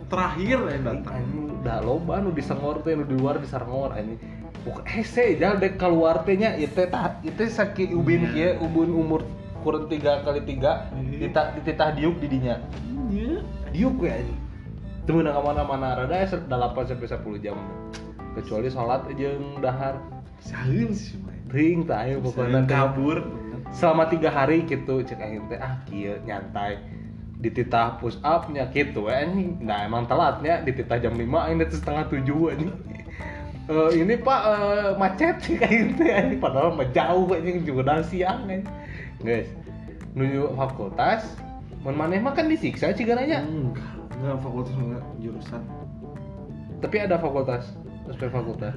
[0.07, 1.15] terakhir yang datang.
[1.25, 4.21] Anjing udah loba nu disengor teh nu di luar disarengor ini
[4.65, 6.57] Bukan hese jal dek keluar teh nya.
[6.57, 9.21] Ieu teh tah ieu teh sakit ubin kieu ubun umur
[9.65, 11.33] kurang tiga kali tiga Iya.
[11.33, 12.61] dititah dititah diuk di dinya
[13.09, 13.41] iya.
[13.73, 14.37] Diuk ya ini
[15.05, 16.49] teu meunang mana-mana rada aya 8
[16.89, 17.57] sampai 10 jam.
[18.33, 20.01] Kecuali salat jeung dahar.
[20.41, 21.17] Sahin sih
[21.87, 22.67] tah ayo pokoknya.
[22.67, 23.19] kabur.
[23.75, 26.83] Selama tiga hari gitu cek aing teh ah kieu nyantai.
[27.39, 31.77] Dititah push up nya gitu we anjing nah emang telatnya dititah jam 5 aing teh
[31.77, 32.73] setengah tujuh anjing
[33.65, 38.05] Eh, ini pak eh, macet sih kayak gitu anjing padahal mah jauh anjing juga udah
[38.05, 38.69] siang anjing
[39.25, 39.49] guys
[40.13, 41.25] menuju fakultas
[41.81, 43.89] mun maneh mah kan disiksa cigananya enggak
[44.21, 45.63] enggak fakultas enggak jurusan.
[46.85, 47.73] Tapi ada fakultas
[48.05, 48.77] aspek fakultas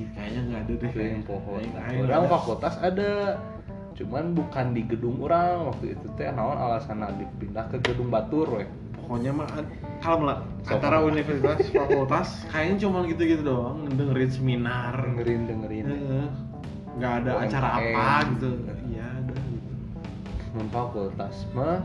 [0.00, 0.90] anjir kayaknya enggak ada deh.
[0.96, 1.60] Yang pohon.
[2.08, 3.12] Orang fakultas ada.
[3.92, 5.68] Cuman bukan di gedung orang.
[5.68, 8.68] Waktu itu teh naon alasan dipindah ke gedung batur weh.
[8.96, 9.48] Pokoknya mah
[10.00, 10.38] kalau lah.
[10.64, 11.12] So, antara apa?
[11.12, 13.84] universitas fakultas kayaknya cuma gitu-gitu doang.
[13.92, 14.94] Dengerin seminar.
[14.96, 15.86] Dengerin dengerin.
[15.88, 16.28] Heeh.
[16.90, 17.46] nggak ada UMKM.
[17.46, 18.50] acara apa gitu.
[18.90, 19.72] Iya ada gitu.
[20.58, 21.84] Non fakultas mah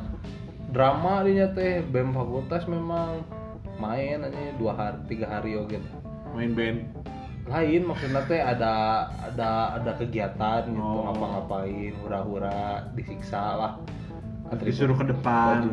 [0.71, 1.83] drama dinya teh.
[1.85, 3.21] Bem fakultas memang
[3.75, 5.75] main aja dua hari tiga hari oke
[6.31, 6.79] main band
[7.45, 11.05] lain maksudnya teh ada ada ada kegiatan gitu Oh.
[11.05, 13.73] ngapa-ngapain hura-hura disiksa lah
[14.61, 15.69] disuruh ke depan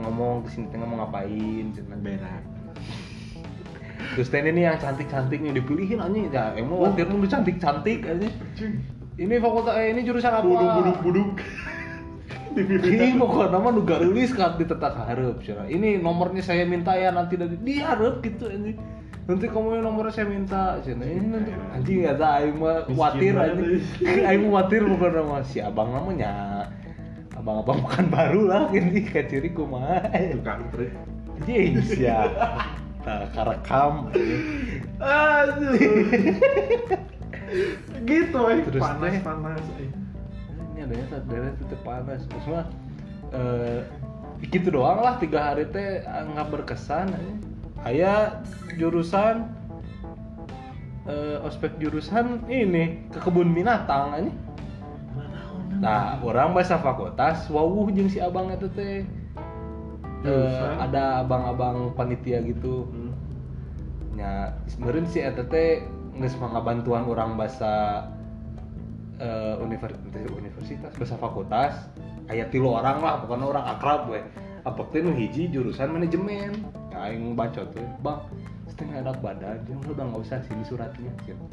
[0.00, 1.98] ngomong ke sini teh ngomong ngapain cenah.
[2.00, 2.44] berak
[4.16, 8.32] Terus teh ini yang cantik-cantik nih dipilihin anjing ya emang watir nu cantik-cantik anjing.
[9.18, 10.46] Ini fakultas eh, ini jurusan apa?
[10.46, 11.32] buduk buduk buduk
[12.58, 15.68] Ini pokoknya nama nu garulis kan di tetak hareup cenah.
[15.68, 18.78] Ini nomornya saya minta ya nanti dari dihareup gitu anjing.
[19.28, 23.36] Nanti kamu yang nomornya saya minta cina ini nanti anjing nggak tahu aing mah banget,
[23.36, 26.32] anjing aing mah khawatir bukan sama si abang namanya.
[27.36, 30.90] Abang-abang bukan baru lah ini kaciri kumaha tukang trik
[31.38, 32.34] anjing siap
[33.04, 34.10] nah karekam
[34.98, 35.76] aduh.
[38.04, 38.58] Gitu eh.
[38.68, 39.22] Terus panas teh.
[39.24, 39.90] panas eh.
[40.72, 42.20] ini adanya daerah tetep panas.
[42.28, 42.64] Terus mah
[43.32, 43.80] eh,
[44.48, 47.34] gitu doang lah tiga hari teh ah, nggak berkesan aja.
[47.88, 48.44] Aya
[48.76, 49.48] jurusan
[51.08, 54.32] eh, ospek jurusan ini ke kebun binatang aja
[55.78, 59.06] nah orang bahasa fakultas wawuh jeung si abang itu teh.
[60.26, 62.90] Eh, ada abang-abang panitia gitu.
[62.90, 63.14] Hmm.
[64.18, 65.86] nya sebenarnya si eta teh
[66.18, 68.02] geus bantuan orang bahasa
[69.22, 71.72] eh, universitas universitas bahasa fakultas.
[72.26, 74.18] Aya tilu orang lah bukan orang akrab we.
[74.66, 76.66] Apa hiji jurusan manajemen.
[76.66, 78.20] ya aing baca tuh bang
[78.68, 81.12] setengah enak badan jeung udah nggak usah sini suratnya.
[81.24, 81.44] Gitu.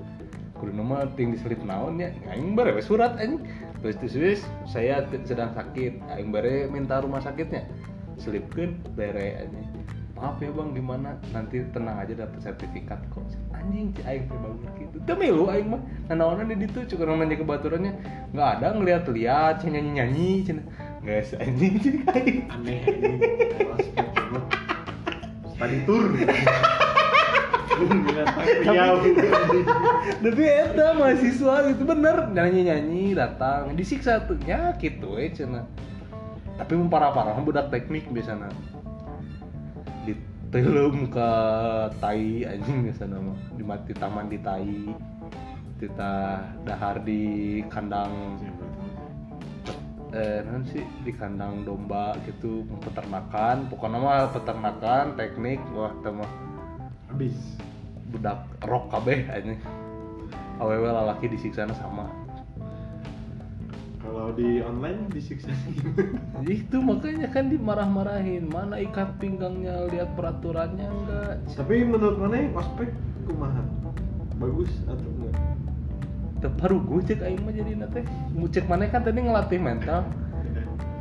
[0.55, 2.11] Kudu nama ting diselip naon ya?
[2.31, 3.43] Aing bare surat anjing
[3.83, 5.99] terus terus saya sedang sakit.
[6.15, 7.67] Aing bare minta rumah sakitnya.
[8.15, 9.67] Selipkeun bere anjing
[10.15, 11.19] maaf ya bang gimana?
[11.35, 13.27] Nanti tenang aja dapat sertifikat kok.
[13.51, 14.97] Anjing si aing teh banget gitu.
[15.03, 15.81] Demi lu aing mah.
[16.07, 17.91] Nanaonan di ditu cukup nanya kebaturannya.
[18.31, 20.63] Nggak ada ngeliat-liat nyanyi nyanyi cina
[21.03, 21.75] nggak anjing
[22.15, 22.37] aing.
[22.47, 22.79] Aneh
[23.59, 24.24] banget
[25.55, 26.11] tadi tur.
[28.65, 29.03] Riau
[30.23, 33.75] tapi eta mahasiswa gitu bener nyanyi nyanyi datang.
[33.75, 34.39] Disiksa tuh.
[34.47, 35.67] Ya gitu eh cina.
[36.55, 38.47] Tapi mun parah-parah budak teknik biasanya
[40.07, 41.29] ditelum ke
[41.99, 43.39] tai anjing biasanya mah.
[43.59, 44.95] Di mati taman di tai
[45.75, 48.39] kita dahar di kandang
[50.15, 53.67] eh non sih di kandang domba gitu peternakan.
[53.67, 56.31] Pokoknya mah peternakan teknik wah teh mah
[57.11, 57.35] habis.
[58.05, 59.59] budak rock kabeh anjing
[60.61, 62.07] awewe lalaki disiksa sama.
[63.99, 65.51] Kalau di online disiksa
[66.47, 68.47] itu makanya kan dimarah-marahin.
[68.47, 71.33] Mana ikat pinggangnya lihat peraturannya enggak?
[71.59, 72.93] Tapi menurut mana ospek
[73.27, 73.65] kumaha?
[74.39, 75.34] Bagus atau enggak
[76.53, 78.01] baru gue cek aing mah jadi nate.
[78.53, 80.05] Cek mana kan tadi ngelatih mental.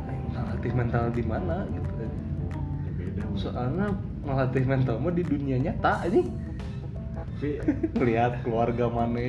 [0.09, 1.85] Aing ngelatih mental di mana gitu
[3.35, 3.41] Mas.
[3.41, 3.91] soalnya
[4.23, 6.23] ngelatih mental mah di dunia nyata ini
[7.15, 7.59] tapi
[8.07, 9.27] lihat keluarga mana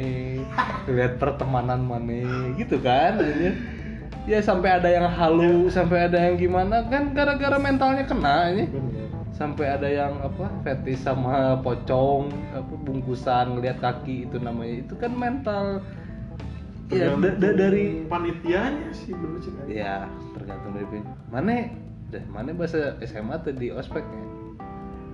[0.87, 3.50] lihat pertemanan mana gitu kan aja
[4.31, 8.64] ya sampai ada yang halu sampai ada yang gimana kan gara-gara mentalnya kena ini
[9.35, 14.81] sampai ada yang apa fetish sama pocong apa bungkusan ngelihat kaki itu namanya.
[14.81, 15.85] Itu kan mental
[16.88, 19.94] ya da- dari panitianya sih bener sih kan ya
[20.33, 21.66] tergantung dari pin- mana
[22.07, 24.22] deh mana bahasa SMA tuh di ospeknya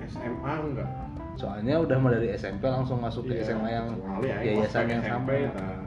[0.04, 0.90] SMA enggak.
[1.32, 3.86] Soalnya udah mah dari SMP langsung masuk ke Iya, SMA yang
[4.20, 5.56] ya, yayasan ospek yang SMP, sama.
[5.56, 5.80] nah.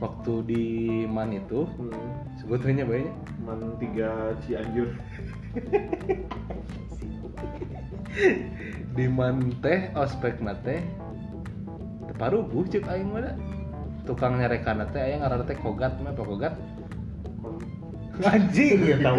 [0.00, 0.64] waktu di
[1.04, 1.92] man itu Hmm.
[2.34, 4.88] sebetulnya banyak Man tiga Cianjur.
[8.94, 10.80] Di man teh ospek teh
[12.14, 13.34] baru bucik aing mana
[14.04, 16.54] tukang nyarekan teh aya ngaran teh kogat mah apa kogat?
[18.30, 19.18] Anjing ya tahu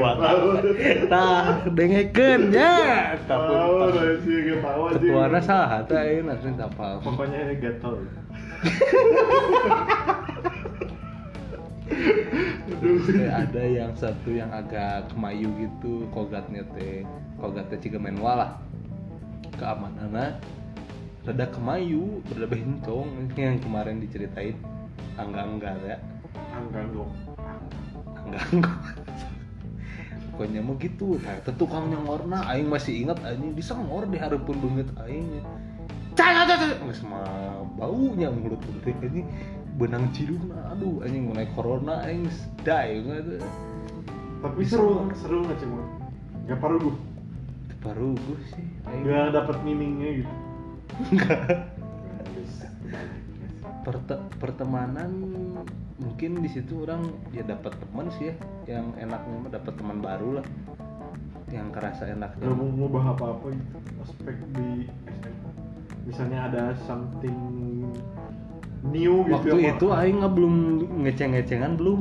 [1.12, 3.12] tah dengekeun ya.
[3.28, 4.96] Tahu aja.
[4.96, 7.04] ketuana saha teh ayeuna nanti tapal.
[7.04, 7.96] Pokoknya gatel.
[13.06, 17.04] Teh ada yang satu yang agak kemayu gitu kogatnya teh
[17.38, 18.52] kogatnya ciga menwa lah.
[19.60, 20.40] Keamanannya
[21.26, 24.56] rada kemayu rada bencong yang kemarin diceritain
[25.16, 25.98] angga angga ya
[26.56, 27.12] Angga dong.
[28.26, 28.74] angga angga
[30.36, 34.92] pokoknya mau gitu nah itu tukang nyongorna aing masih ingat aing disengor di hareupeun banget
[35.08, 35.40] aing
[36.12, 37.24] cah cah cah nggak sama
[37.80, 39.24] baunya mulut mulut ini
[39.80, 42.28] benang ciduna aduh anjing mulai corona aing
[42.68, 43.40] die nggak
[44.44, 45.82] Tapi seru, seru nggak cuma?
[46.46, 46.94] Gak paruh gue.
[48.14, 48.66] gue sih
[49.02, 50.34] Gak dapet meaningnya gitu.
[53.86, 55.12] Perte- pertemanan
[55.96, 58.36] mungkin di situ orang ya dapat teman sih ya
[58.68, 60.46] yang enaknya mah dapat teman baru lah
[61.48, 63.78] yang kerasa enaknya Gak mau ngubah apa-apa gitu.
[64.02, 65.50] Aspek di SMA.
[66.04, 67.38] Misalnya ada something
[68.84, 69.32] new gitu.
[69.32, 69.70] waktu apa.
[69.72, 70.54] itu aing nggak belum
[71.02, 72.00] ngeceng-ngecengan belum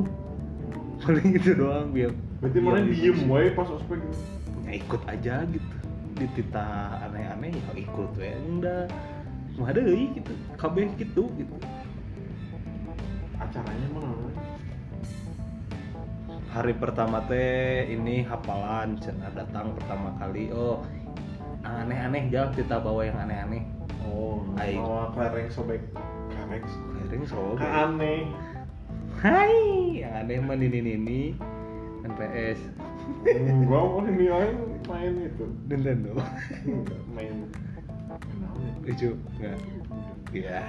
[1.01, 4.17] paling itu doang biar Berarti mana di- diem wae pas ospek gitu.
[4.63, 5.75] ya ikut aja gitu
[6.15, 6.65] di tita
[7.03, 8.85] aneh-aneh ya ikut ya enggak
[9.55, 11.55] mah ada gitu kabeh gitu gitu
[13.35, 14.15] Acaranya mana?
[16.55, 20.79] hari pertama teh ini hafalan cenah datang pertama kali oh
[21.67, 23.67] aneh-aneh jauh kita bawa yang aneh-aneh
[24.07, 24.79] oh Aing.
[24.79, 25.83] oh kelereng sobek
[26.31, 26.63] karek
[27.05, 27.59] Kering sob.
[27.59, 28.23] Kan aneh
[29.19, 31.21] Hai, yang aneh mah ini ini
[32.07, 32.59] NPS
[33.25, 36.13] enggak mau ini aing main itu Nintendo.
[37.13, 37.64] Main ya?
[38.85, 39.59] Lucu enggak?
[40.35, 40.61] Iya.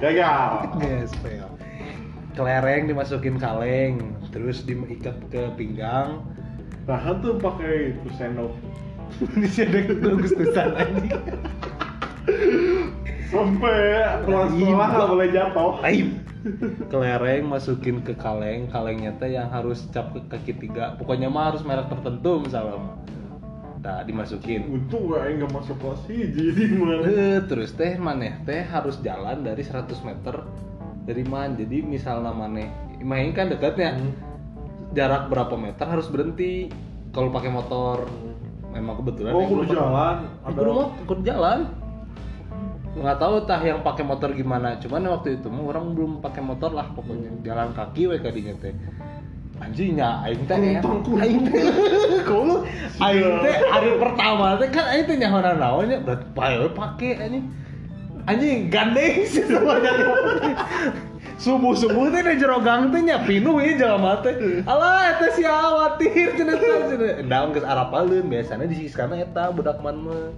[0.00, 1.48] gagal Yes, fail.
[2.32, 6.24] Kelereng dimasukin kaleng, terus diikat ke pinggang.
[6.82, 8.50] tahan tuh pakai itu sendok
[9.38, 11.14] Ini sih ada kegustusan anjing.
[13.32, 13.76] sampai
[14.28, 16.08] kelas sekolah nggak boleh jatuh Aib.
[16.90, 20.98] Kelereng masukin ke kaleng, kalengnya teh yang harus cap ke kaki tiga.
[20.98, 22.82] Pokoknya mah harus merek tertentu misalnya.
[23.82, 24.70] Nah, dimasukin.
[24.70, 29.02] untung gak aing nggak masuk kelas hiji di mana Eh, terus teh maneh teh harus
[29.02, 30.46] jalan dari 100 meter
[31.02, 31.58] dari man.
[31.58, 32.70] Jadi misalnya maneh
[33.02, 33.98] main kan dekatnya.
[33.98, 34.14] Hmm.
[34.94, 36.70] Jarak berapa meter harus berhenti
[37.10, 38.06] kalau pakai motor.
[38.70, 40.16] Memang kebetulan oh kudu jalan
[40.46, 41.58] kudu mot- kudu jalan.
[42.92, 44.78] Nggak tahu tah yang pakai motor gimana.
[44.78, 48.70] Cuman waktu itu mah orang belum pakai motor lah pokoknya jalan kaki we kadinya teh.
[49.62, 50.80] Anjingnya aing teh ya.
[50.82, 51.22] Kuntang, kuntang.
[51.22, 51.62] Aing teh.
[52.28, 52.56] Kulo
[52.98, 57.44] aing teh hari pertama teh kan aing teh nyahonan naonnya berarti we pake anjing.
[58.26, 59.92] Anjing gandeng sih semuanya.
[61.38, 64.34] Subuh subuh teh di jero gang teh nya pinuh ieu jelema teh.
[64.66, 67.22] Alah eta si khawatir cenah cenah.
[67.22, 70.34] Endang geus arapaleun biasana disiskana eta budak man mah.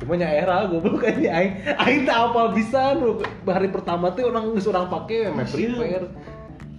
[0.00, 4.52] Cuma nya era goblok aja aing aing teh apa bisa nu hari pertama teh orang
[4.52, 6.08] geus urang pake we prepare.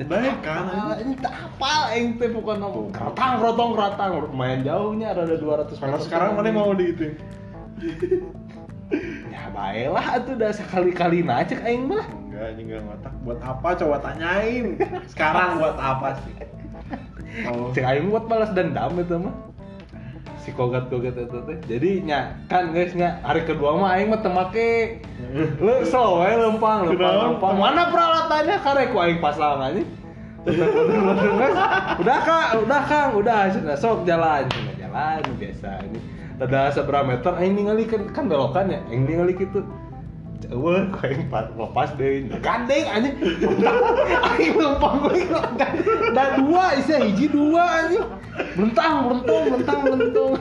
[0.07, 4.09] Baik kan, ini tak apa aing teh pokoknya keratang kerotong keratang.
[4.29, 7.05] Lumayan jauhnya ada 200 kalau sekarang mana mau di itu?
[9.31, 12.03] Ya baiklah itu udah sekali-kali nacek aing mah.
[12.27, 13.13] Enggak ini enggak ngotak.
[13.23, 14.75] Buat apa coba tanyain.
[15.07, 16.33] Sekarang buat apa sih?
[17.47, 19.31] Oh cek aing buat balas dendam itu mah
[20.41, 21.57] si kogat kogat itu teh.
[21.69, 22.35] Jadi nya.
[22.49, 24.99] kan guys nya hari kedua mah aing mah temake
[25.61, 27.55] lu slow we lempang lempang lempang.
[27.55, 28.57] Mana peralatannya?
[28.65, 29.81] Karek ku aing pasang aja
[32.01, 35.99] udah kak udah kang udah Cina, sok jalan Cina, jalan biasa ini
[36.41, 39.61] ada seberapa meter aing ningali kan kan belokan ya aing ningali gitu
[40.49, 43.09] Wah, kau yang pas lepas deh, gandeng aja.
[44.33, 45.29] Aing lempang gue
[46.17, 48.01] Dah dua, isi hiji dua aja.
[48.57, 50.33] Belentang, belentung, belentang, belentung.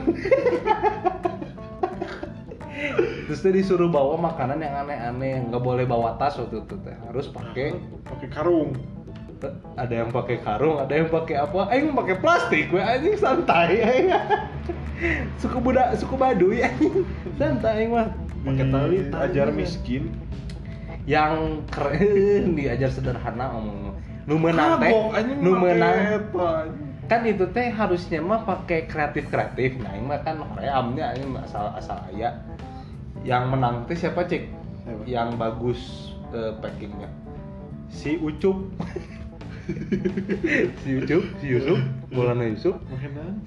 [3.29, 7.29] Terus dia disuruh bawa makanan yang aneh-aneh, nggak boleh bawa tas waktu itu teh, harus
[7.29, 8.75] pakai pakai karung
[9.73, 11.59] ada yang pakai karung, ada yang pakai apa?
[11.73, 14.13] Aing pakai plastik, gue anjing santai aing.
[15.41, 17.01] suku budak, suku Baduy anjing.
[17.41, 18.13] Santai aing mah.
[18.41, 19.23] Pakai tali, tali.
[19.29, 20.09] ajar miskin
[21.09, 23.97] Yang keren diajar sederhana omong.
[24.29, 24.93] Nu meunang teh,
[25.41, 26.91] nu anjing.
[27.11, 31.67] kan itu teh harusnya mah pakai kreatif kreatif nah ini mah kan horeamnya ini asal
[31.75, 32.39] asal aya
[33.27, 34.47] yang menang teh siapa cek
[34.87, 35.03] Siapa?
[35.03, 37.11] yang bagus eh, packingnya
[37.91, 38.63] si Ucup
[40.81, 41.79] si Ucup si Yusuf
[42.11, 42.75] Bolana Yusuf.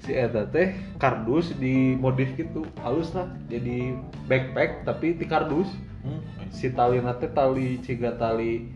[0.01, 2.65] Si Eta teh kardus di modif gitu.
[2.81, 3.93] Halus lah jadi
[4.25, 5.69] backpack tapi di kardus.
[6.05, 6.21] Hmm.
[6.53, 8.69] si tali teh tali ciga tali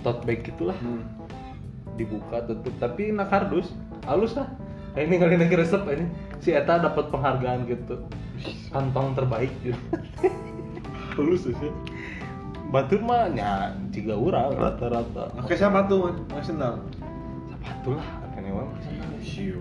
[0.00, 1.04] tote bag gitulah Hmm.
[2.00, 3.72] dibuka tutup tapi nak kardus.
[4.08, 4.48] Halus lah.
[4.96, 6.08] Eh, ini kali lagi resep ini
[6.40, 8.00] si Eta dapat penghargaan gitu.
[8.72, 9.76] Kantong terbaik gitu.
[11.14, 11.72] Halus ya sih.
[12.70, 16.14] Batu mah nya tiga orang rata-rata Pakai siapa tuh?
[16.30, 16.78] Pakai sendal.
[17.50, 18.66] sepatu lah katanya mah
[19.20, 19.58] Siu.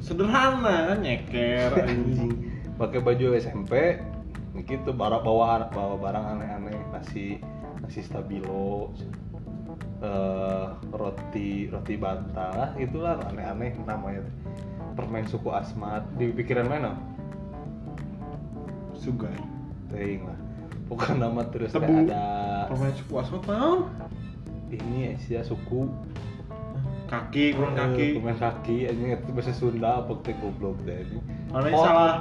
[0.00, 2.52] Sederhana, nyeker anjing.
[2.76, 4.00] pakai baju SMP
[4.68, 7.40] gitu bawa bawa bawa barang aneh-aneh nasi
[7.80, 8.92] nasi stabilo
[10.00, 14.24] eh, roti roti bantah itulah aneh-aneh namanya
[14.96, 16.92] permen suku asmat di pikiran mana
[18.96, 19.36] Sugar.
[19.92, 20.45] Ting lah
[20.86, 22.06] bukan nama terus teh Tebu.
[22.06, 22.24] ada
[22.70, 23.74] Permen suku asmat tahu?
[24.66, 25.86] ini ya suku
[27.06, 28.06] Kaki, kurang Eh, kaki.
[28.18, 31.18] permen kaki ini itu bahasa Sunda apa teh goblok deh ini
[31.54, 32.14] Mana salah?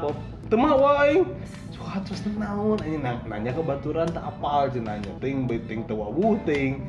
[0.46, 1.26] Tema wae.
[1.74, 6.38] Suka terus naon ini nanya ke baturan tak apal sih nanya ting ting teu wawu
[6.46, 6.86] ting.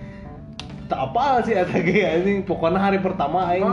[0.87, 2.45] Tak apal sih eta ge anjing.
[2.45, 3.65] Pokoknya hari pertama aing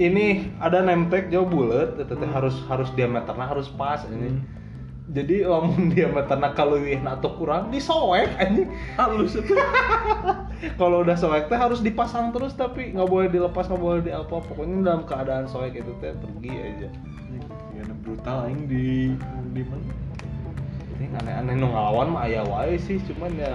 [0.00, 4.32] ini ada name tag jauh bulat eta teh harus harus diameternya harus pas ini.
[4.32, 4.40] Hmm.
[5.08, 8.68] Jadi lamun diameternya kaleuwih atau kurang disoek anjing.
[9.00, 9.56] Halus itu.
[10.80, 14.36] Kalau udah soek teh harus dipasang terus tapi nggak boleh dilepas nggak boleh di apa
[14.36, 16.88] pokoknya dalam keadaan soek itu teh pergi aja.
[17.72, 19.16] Ya brutal aing di
[19.56, 20.08] di mana?
[20.98, 23.54] ini aneh-aneh nu ngelawan mah aya wae sih cuman ya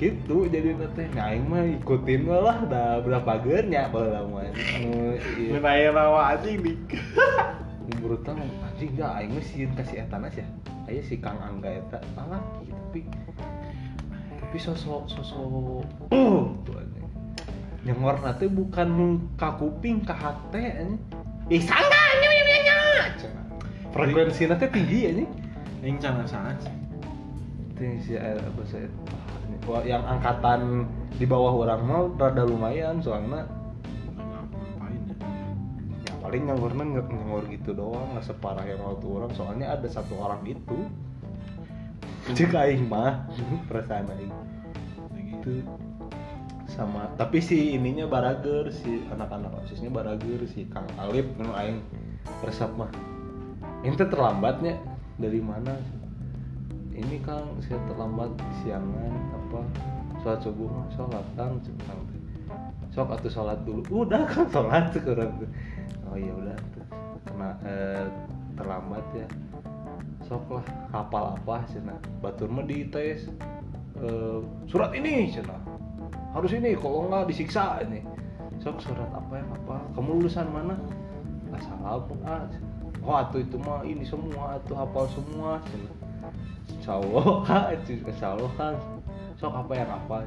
[0.00, 5.60] gitu jadi nanti aing mah ikutin lah dah berapa gernya baheula mah anu ieu.
[5.92, 6.64] rawa anjing
[7.88, 10.44] di brutal anjing dah aing mah sieun kasih eta ya.
[10.84, 13.08] Aya si Kang Angga eta malah tapi
[14.36, 15.40] tapi sosok sosok
[16.68, 17.08] tuh anjing.
[17.88, 19.06] Nyengor nanti bukan nu
[19.40, 21.00] ka kuping ka hate anjing.
[21.48, 21.98] Ih sangga
[23.98, 25.30] frekuensi nanti tinggi anjing.
[25.82, 26.76] Yang canggah saat sih.
[27.78, 28.84] tinggi si eh, apa sih
[29.86, 33.46] yang angkatan di bawah orang mah rada lumayan soalnya
[36.28, 39.32] paling nggak nyanggur gitu doang nggak separah yang waktu orang.
[39.32, 40.84] Soalnya ada satu orang itu
[42.36, 43.24] cek aing mah
[43.64, 44.28] perasaan aing
[45.08, 45.64] Kayak itu
[46.68, 51.80] sama tapi si ininya barager si anak-anak osisnya barager si Kang Alip nu aing
[52.44, 52.92] resep mah.
[53.80, 54.76] Ente terlambatnya
[55.16, 55.80] dari mana?
[56.92, 59.64] Ini Kang saya terlambat siangan apa?
[60.20, 62.04] Sholat subuh mah sholat Kang cek Kang
[62.92, 64.04] sok atuh sholat dulu.
[64.04, 65.32] Udah kan sholat sekarang
[66.12, 66.58] oh iya udah.
[67.64, 68.06] Eh,
[68.58, 69.28] terlambat ya.
[70.26, 73.30] Sok lah hafal apa cina batur mah dites
[74.02, 74.38] eh,
[74.68, 75.56] surat ini cina
[76.36, 78.04] harus ini kalau enggak disiksa ini?
[78.60, 79.80] Sok surat apa yang apa?
[79.96, 80.76] Kamu lulusan mana
[81.54, 82.44] asal apa ah.
[83.00, 85.90] Oh atuh itu mah ini semua atuh hafal semua cina
[86.68, 87.64] insya Allah kak
[88.12, 88.50] insya Allah.
[88.58, 88.74] Kan
[89.38, 90.26] sok apa yang apa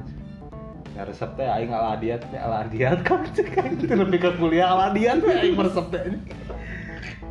[0.92, 3.56] ya resep teh aing ala diat teh ala diat kan cek
[3.88, 5.56] lebih ke kuliah ala diat teh aing
[5.88, 6.18] teh ini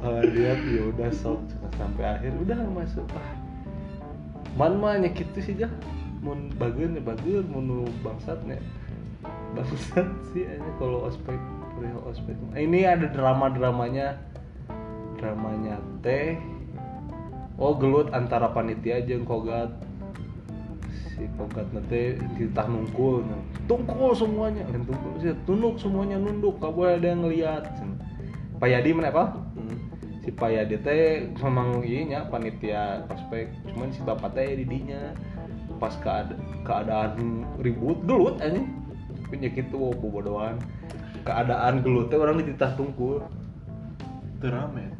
[0.01, 1.41] ala diat ya udah sok
[1.77, 2.33] sampai akhir.
[2.41, 3.29] Udah masuk ah.
[4.57, 5.71] Man mah nya sih dah
[6.21, 8.57] mun bageun ya bageun mun bangsat nya.
[9.53, 11.37] Bangsat sih aja kalau ospek
[11.77, 14.17] perihal ospek ini ada drama dramanya
[15.17, 16.37] dramanya teh
[17.61, 19.69] oh gelut antara panitia jeung kogat
[21.11, 23.27] si kogat nanti ditah nungkul
[23.67, 24.63] tungkul semuanya.
[24.71, 27.63] Dan tungkul sih tunduk semuanya nunduk gak boleh ada yang ngeliat.
[28.61, 29.25] Pak Yadi mana apa
[30.21, 33.49] si Pak Yadi teh memang iya panitia prospek.
[33.73, 35.17] Cuman si bapak teh didinya
[35.81, 38.61] pas keada keadaan ribut gelut aja
[39.33, 40.61] punya gitu bobodohan
[41.25, 43.25] keadaan gelut teh orang dititah tungkul.
[44.41, 44.90] Terame.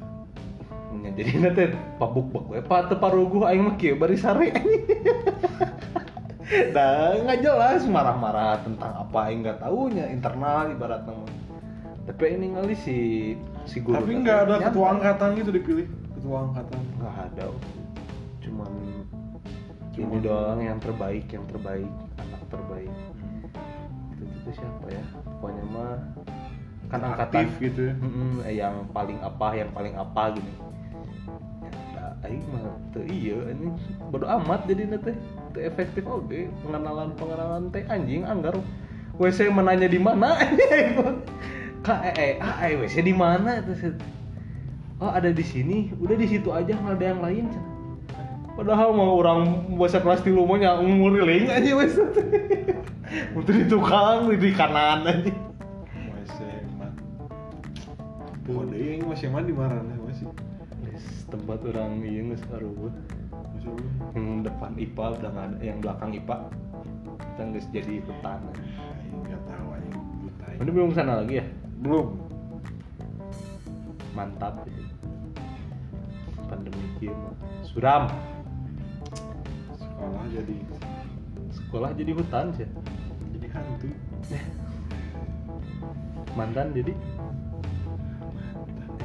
[0.92, 1.64] Ya, jadi nanti
[1.96, 4.52] pabuk bak we pak teparuguh aing mah kieu bari sare
[6.76, 11.24] Nah, nggak jelas marah-marah tentang apa aing nggak tahunya internal ibarat nama.
[12.04, 12.98] Tapi ini ngali si
[13.64, 14.04] si guru.
[14.04, 14.68] Tapi nggak ada nyata.
[14.68, 15.88] ketua angkatan gitu dipilih.
[16.20, 16.80] Ketua angkatan.
[17.00, 17.46] Nggak ada.
[18.44, 18.72] Cuman
[19.96, 22.92] ini Cuman- doang yang terbaik, yang terbaik, anak terbaik.
[24.12, 25.04] Itu, itu siapa ya?
[25.40, 25.94] Pokoknya mah
[26.92, 27.96] kan angkatan Aktif gitu.
[27.96, 30.44] Mm-mm, eh, yang paling apa yang paling apa ya,
[32.22, 33.74] aing mah teu iya ini
[34.14, 35.16] bodo amat jadi teh.
[35.52, 38.56] Teu efektif oge pengenalan pengenalan teh anjing anggar
[39.18, 40.38] WC menanya di mana?
[41.82, 43.58] Ah eh, WC di mana?
[43.66, 43.98] Terus
[45.02, 45.90] oh ada di sini.
[45.98, 47.46] Udah di situ aja nggak ada yang lain
[48.52, 51.98] padahal mau orang bahasa kelas tilu mah nya nguriling aja wes
[53.36, 55.34] Untuk di tukang di kanan aja.
[55.92, 56.64] Masih.
[58.48, 60.32] Tuh, yang masih emang di mana masih.
[61.32, 62.94] Tempat orang iya nggak Allah.
[64.18, 65.30] yang depan IPA ada
[65.62, 66.38] yang belakang IPA
[67.32, 68.40] kita nggak jadi hutan.
[68.54, 69.96] Aing nggak tahu aing.
[70.62, 71.46] ini belum sana lagi ya?
[71.80, 72.08] Belum.
[74.12, 74.68] mantap.
[76.52, 77.34] Pandemi mah
[77.64, 78.12] suram.
[79.80, 80.58] Sekolah jadi
[81.56, 82.68] sekolah jadi hutan sih.
[83.40, 83.90] Jadi hantu.
[86.36, 86.94] mantan jadi?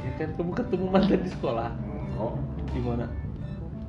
[0.03, 1.86] Ya kan kamu ketemu mantan di sekolah
[2.17, 2.35] Oh,
[2.73, 3.05] di mana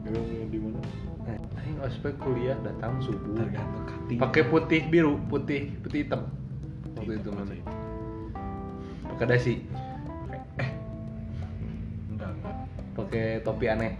[0.07, 0.80] yang di mana?
[1.28, 4.19] eh, aing ospek kuliah datang subuh Tergantung cutting.
[4.19, 6.32] pakai putih biru putih putih hitam
[6.95, 7.55] waktu itu mana
[9.05, 9.53] pakai dasi
[10.57, 10.71] Eh.
[12.07, 12.55] Enggak, enggak.
[12.95, 13.91] pakai topi aneh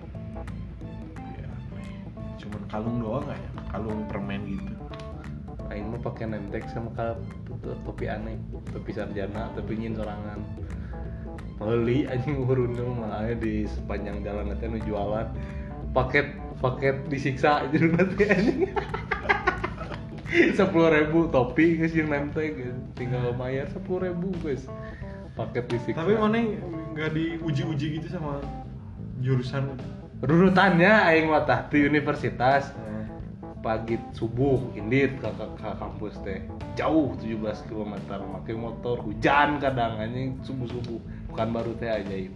[1.36, 2.00] Ya, apa ya?
[2.40, 3.50] Cuman kalung doang nggak ya?
[3.68, 4.74] Kalung permen gitu.
[5.68, 6.96] Aing mah pakai nemtek sama
[7.84, 8.40] topi aneh,
[8.72, 10.40] topi sarjana, topi nyin sorangan.
[11.58, 15.28] Beli anjing urunnya mah aya di sepanjang jalan nanti nu jualan.
[15.92, 18.60] Paket paket disiksa aja nanti anjing.
[20.60, 22.78] Sepuluh ribu topi guys yang guys.
[22.94, 24.68] tinggal bayar sepuluh ribu guys
[25.40, 26.38] paket disiksa Tapi mana
[26.94, 28.44] nggak diuji-uji gitu sama
[29.24, 29.78] jurusan?
[30.18, 32.74] runutannya aing mah tah di universitas
[33.62, 36.42] pagi subuh indit ke, ke, ke kampus teh
[36.74, 40.98] jauh 17 km pakai motor hujan kadang anjing subuh subuh
[41.38, 42.34] bukan baru teh ajaib.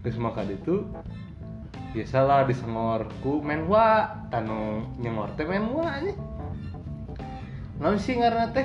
[0.00, 0.88] Terus maka itu
[1.92, 6.16] biasalah disengor ku menwa tanu nyengor teh menwa anjing.
[7.76, 8.64] Naon sih ngaranna teh?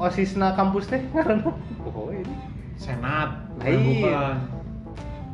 [0.00, 1.52] Osisna kampus teh ngaranna?
[1.84, 2.32] Oh ini.
[2.80, 3.44] Senat.
[3.60, 3.84] Lain.
[3.84, 4.36] Bukan.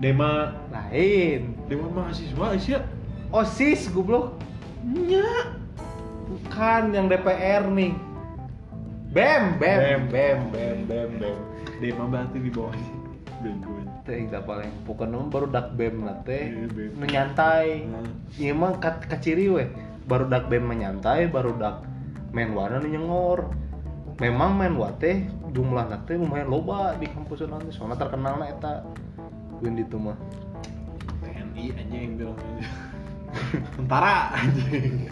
[0.03, 0.59] Dema.
[0.75, 1.55] Lain.
[1.71, 2.83] Dema mahasiswa Asia
[3.31, 4.35] osis goblok.
[4.83, 5.55] Nya.
[6.27, 7.95] Bukan yang DPR nih.
[9.15, 9.79] Bem bem.
[9.79, 11.49] bem bem bem bem
[11.79, 13.09] Dema berarti di bawahnya
[13.39, 13.71] bego
[14.03, 17.87] teh tidak paling pokoknya mah baru dak bem nate Iya, menyantai.
[17.87, 18.11] Hmm.
[18.35, 19.69] iya mah kat kaciri weh.
[20.11, 21.87] Baru dak bem menyantai baru dak
[22.35, 23.53] main wana nu nyengor.
[24.19, 28.83] Memang main wate jumlah nate lumayan loba di kampus nanti soalnya terkenal na eta.
[29.63, 30.19] Win itu mah.
[31.23, 32.67] TNI aja yang bilang aja.
[33.77, 35.07] Tentara anjing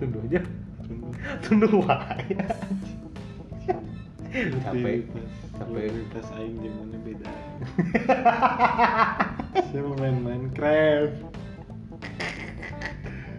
[0.00, 0.40] tunggu aja.
[1.42, 2.38] Tunggu wae
[4.36, 4.98] capek.
[5.56, 5.72] Capek.
[5.72, 7.32] prioritas aing zamannya beda?
[9.72, 11.16] Saya mau main Minecraft?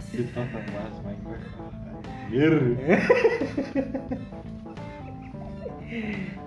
[0.10, 1.50] Kita akan bahas Minecraft.
[2.26, 2.56] Anjir.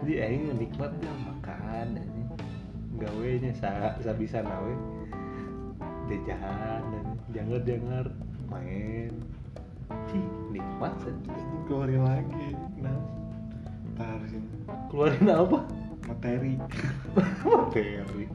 [0.02, 2.22] Jadi aing menikmat ya makan ini
[3.00, 4.74] gawe nya sa, sa bisa nawe
[6.10, 8.06] dejahan dan jangar jangar
[8.50, 9.14] main
[10.50, 11.34] nikmat saja
[11.70, 13.19] keluarin lagi nah
[14.26, 14.48] sini.
[14.88, 15.58] Keluarin apa?
[16.08, 16.52] Materi.
[17.44, 18.26] Materi.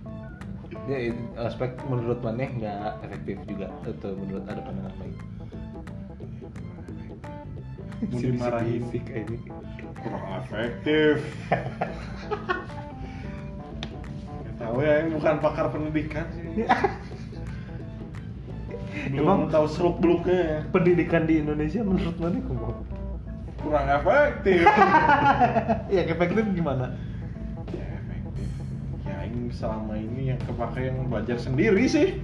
[0.85, 0.97] Ya
[1.41, 5.17] aspek menurut maneh nggak efektif juga atau menurut ada pandangan lain?
[8.05, 8.81] Mau dimarahin.
[8.85, 9.37] Bisik ini
[9.97, 11.25] kurang efektif.
[14.45, 16.65] Gak tahu ya, ini bukan pakar pendidikan sih.
[19.09, 20.59] Belum Emang- tahu seluk beluknya ya.
[20.69, 22.73] pendidikan di Indonesia menurut maneh kumaha
[23.65, 24.61] Kurang efektif.
[25.95, 26.93] yang efektif gimana
[27.67, 28.47] ya efektif.
[29.03, 32.21] Ya ini selama ini yang kepake yang belajar sendiri sih.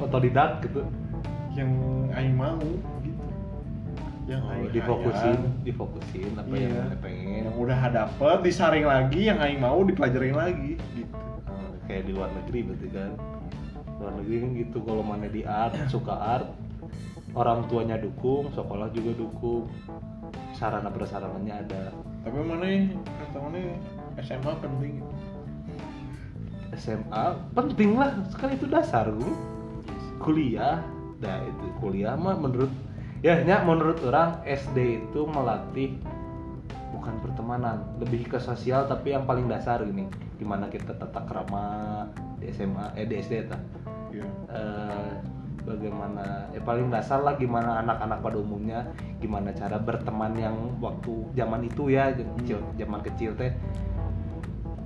[0.00, 0.80] otodidak gitu
[1.52, 1.68] Yang
[2.16, 2.56] aing mau
[3.04, 3.26] gitu.
[4.24, 5.60] Yang Oh, aing difokusin hayang.
[5.60, 6.64] difokusin apa Iya.
[6.64, 11.12] yang mana pengen Yang udah dapet disaring lagi, yang aing mau dipelajarin lagi gitu.
[11.44, 13.10] Oh, kayak di luar negeri berarti kan
[14.00, 16.48] luar negeri kan gitu kalau mana di art suka art
[17.36, 19.68] orang tuanya dukung sekolah juga dukung
[20.60, 21.82] sarana prasarananya ada.
[22.20, 22.68] Tapi mana
[23.00, 23.58] kata mana
[24.20, 25.00] SMA penting.
[26.76, 27.24] SMA
[27.56, 29.34] penting lah sekali itu dasar gue
[30.20, 30.84] kuliah
[31.18, 32.70] nah itu kuliah mah menurut
[33.20, 35.98] ya nya menurut orang SD itu melatih
[36.94, 40.08] bukan pertemanan lebih ke sosial tapi yang paling dasar gini
[40.40, 42.06] gimana kita tata krama
[42.40, 43.60] di SMA eh di SD ta.
[44.08, 44.24] Iya.
[45.60, 48.80] Bagaimana ya paling dasar lah gimana anak-anak pada umumnya
[49.20, 53.52] gimana cara berteman yang waktu zaman itu ya zaman kecil zaman kecil teh.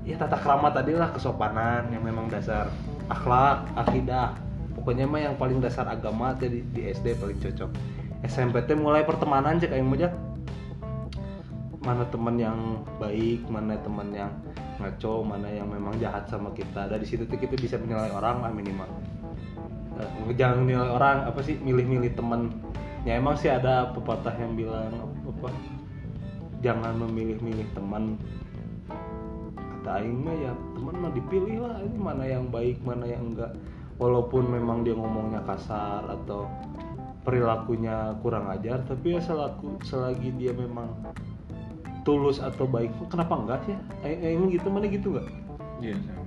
[0.05, 2.69] Ya tata krama tadi lah kesopanan yang memang dasar
[3.07, 4.35] akhlak akidah.
[4.75, 7.71] Pokoknya mah yang paling dasar agama tadi di SD paling cocok.
[8.27, 10.11] SMP teh mulai pertemanan cek aing mah
[11.85, 14.33] mana teman yang baik mana teman yang
[14.81, 16.91] ngaco mana yang memang jahat sama kita.
[16.91, 18.91] Dari situ tuh kita bisa menilai orang lah minimal
[20.35, 22.51] jangan menilai orang apa sih milih-milih teman
[23.05, 24.91] ya emang sih ada pepatah yang bilang
[25.29, 25.49] apa
[26.65, 28.17] jangan memilih-milih teman.
[29.61, 33.53] Kata aing mah ya teman mah dipilih lah ini mana yang baik mana yang enggak.
[34.01, 36.49] Walaupun memang dia ngomongnya kasar atau
[37.23, 40.93] perilakunya kurang ajar tapi ya selaku selagi dia memang
[42.05, 43.77] tulus atau baik kenapa enggak sih?
[44.01, 45.29] Aing aing gitu mana gitu enggak?
[45.85, 46.24] Iya, sama.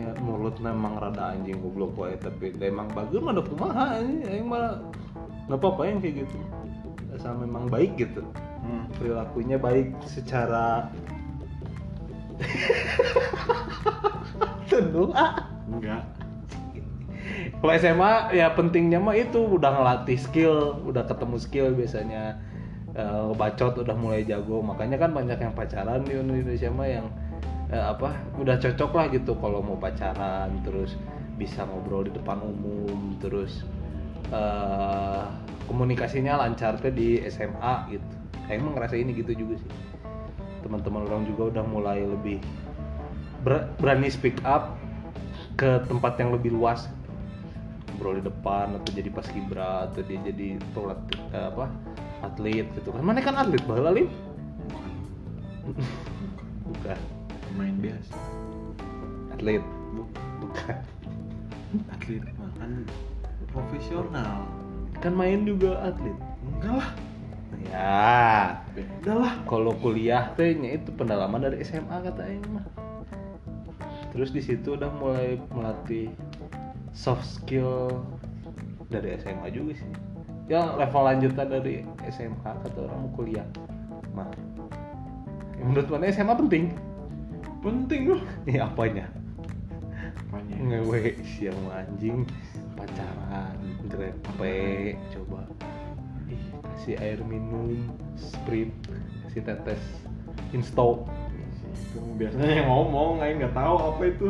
[0.00, 4.80] Ya mulut memang rada anjing goblok wae tapi emang bagus mah kumaha ini aing mah
[5.46, 6.38] nggak apa-apa yang kayak gitu
[7.12, 8.24] asal memang baik gitu
[8.60, 8.92] Hmm.
[8.92, 10.92] perilakunya baik secara
[14.68, 16.04] tentu ah Enggak.
[17.56, 22.36] kalau SMA ya pentingnya mah itu udah ngelatih skill udah ketemu skill biasanya
[22.90, 27.06] Eh, bacot udah mulai jago makanya kan banyak yang pacaran di Indonesia mah yang
[27.70, 30.98] eh, apa udah cocok lah gitu kalau mau pacaran terus
[31.38, 33.64] bisa ngobrol di depan umum terus
[34.34, 35.24] eh,
[35.70, 38.14] komunikasinya lancar tuh di SMA gitu.
[38.44, 39.70] Saya emang ngerasa ini gitu juga sih.
[40.66, 42.42] Teman-teman orang juga udah mulai lebih
[43.46, 44.74] ber- berani speak up
[45.54, 46.90] ke tempat yang lebih luas.
[47.94, 51.70] Ngobrol di depan atau jadi paskibra atau dia jadi pelatih eh, apa
[52.26, 53.06] atlet gitu kan.
[53.06, 54.10] Mana kan atlet baheula lim
[56.66, 56.98] bukan
[57.58, 58.16] Main biasa.
[59.40, 59.64] atlet.
[59.96, 60.12] Bu-
[60.44, 60.76] bukan.
[61.88, 62.72] Atlet mah kan
[63.48, 64.44] profesional.
[65.00, 66.12] kan main juga atlet.
[66.44, 66.90] Enggak lah.
[67.72, 68.60] ya.
[68.76, 69.34] Beda lah.
[69.48, 72.66] kalau kuliah teh itu pendalaman dari SMA kata Aing mah.
[74.12, 76.12] Terus di situ udah mulai melatih
[76.92, 78.04] soft skill
[78.92, 79.92] dari SMA juga sih.
[80.52, 83.46] Ya level lanjutan dari SMA kata orang mau kuliah.
[84.12, 84.28] Mah.
[85.64, 86.76] Menurut mana SMA penting
[87.60, 88.22] Penting loh.
[88.48, 89.04] ya apanya?
[90.16, 90.56] Apanya?
[90.56, 92.24] Ngewe siang anjing.
[92.72, 95.44] Pacaran grepe coba.
[96.32, 98.72] Ih kasih air minum sprint
[99.28, 99.82] kasih tetes
[100.56, 101.04] insto
[101.92, 104.28] Itu biasanya yang ngomong aing nggak tahu apa itu.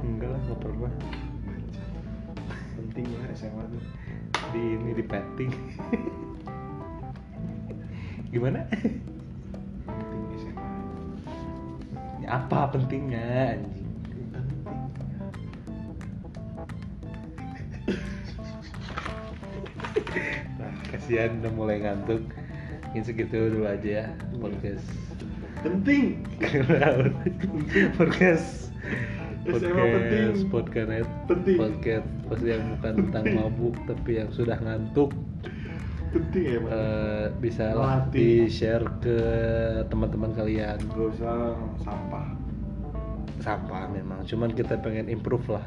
[0.00, 0.92] Enggak lah nggak pernah.
[2.80, 3.82] Penting lah SMA tuh.
[4.56, 5.52] Di ini di petting.
[8.32, 8.64] Gimana
[12.26, 13.86] Ya, apa pentingnya anjing?
[20.58, 22.26] Nah kasihan udah mulai ngantuk.
[22.90, 24.06] Ini segitu dulu aja ya
[24.42, 24.82] podcast.
[25.62, 26.26] Penting.
[27.94, 28.74] Podcast.
[29.46, 31.58] Podcast podcast Penting.
[31.62, 35.14] podcast podcast yang bukan tentang mabuk tapi yang sudah ngantuk
[36.16, 36.70] penting ya Pak.
[36.72, 37.64] Eh, bisa
[38.08, 39.18] di share ke
[39.92, 40.78] teman-teman kalian.
[40.92, 41.52] Gak usah
[41.84, 42.26] sampah.
[43.44, 45.64] Sampah memang cuman kita pengen improve lah.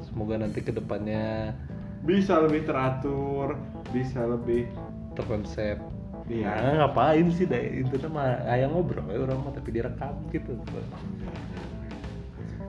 [0.00, 1.52] Semoga nanti ke depannya
[2.02, 3.54] bisa lebih teratur
[3.94, 4.66] bisa lebih
[5.14, 5.78] terkonsep.
[6.30, 6.48] Iya.
[6.48, 10.56] Nah, ngapain sih deh itu mah ayah ngobrol ya orang mah tapi direkam gitu.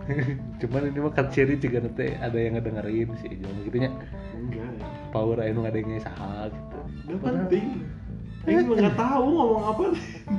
[0.60, 3.90] Cuman ini mah kan ciri juga nanti ada yang ngedengerin sih jangan gitu nya
[4.36, 4.88] enggak ya.
[5.16, 6.73] Power aja ngadengnya sah gitu
[7.04, 7.66] Gak penting
[8.44, 9.84] Ini nggak tahu ngomong apa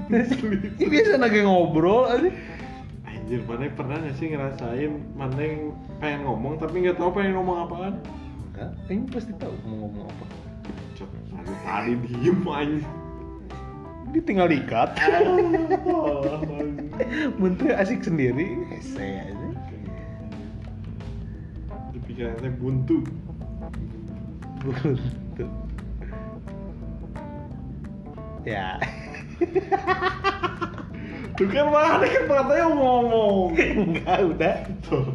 [0.77, 2.29] ini biasa lagi ngobrol aja
[3.05, 7.65] Anjir, mana pernah gak sih ngerasain mana yang pengen ngomong tapi nggak tahu pengen ngomong
[7.65, 7.95] apaan?
[8.53, 10.25] enggak ini pasti tahu mau ngomong apa
[10.95, 12.89] Cok, tadi tadi diem aja.
[14.05, 16.39] ini tinggal dikat Ah,
[17.35, 19.49] menteri asik sendiri hese aja
[21.91, 23.01] Di pikirannya buntu.
[25.35, 25.49] Tuh.
[28.45, 28.78] Ya.
[31.34, 33.59] Tuh kan mana kan katanya ngomong.
[33.59, 34.57] enggak udah.
[34.86, 35.11] Tuh,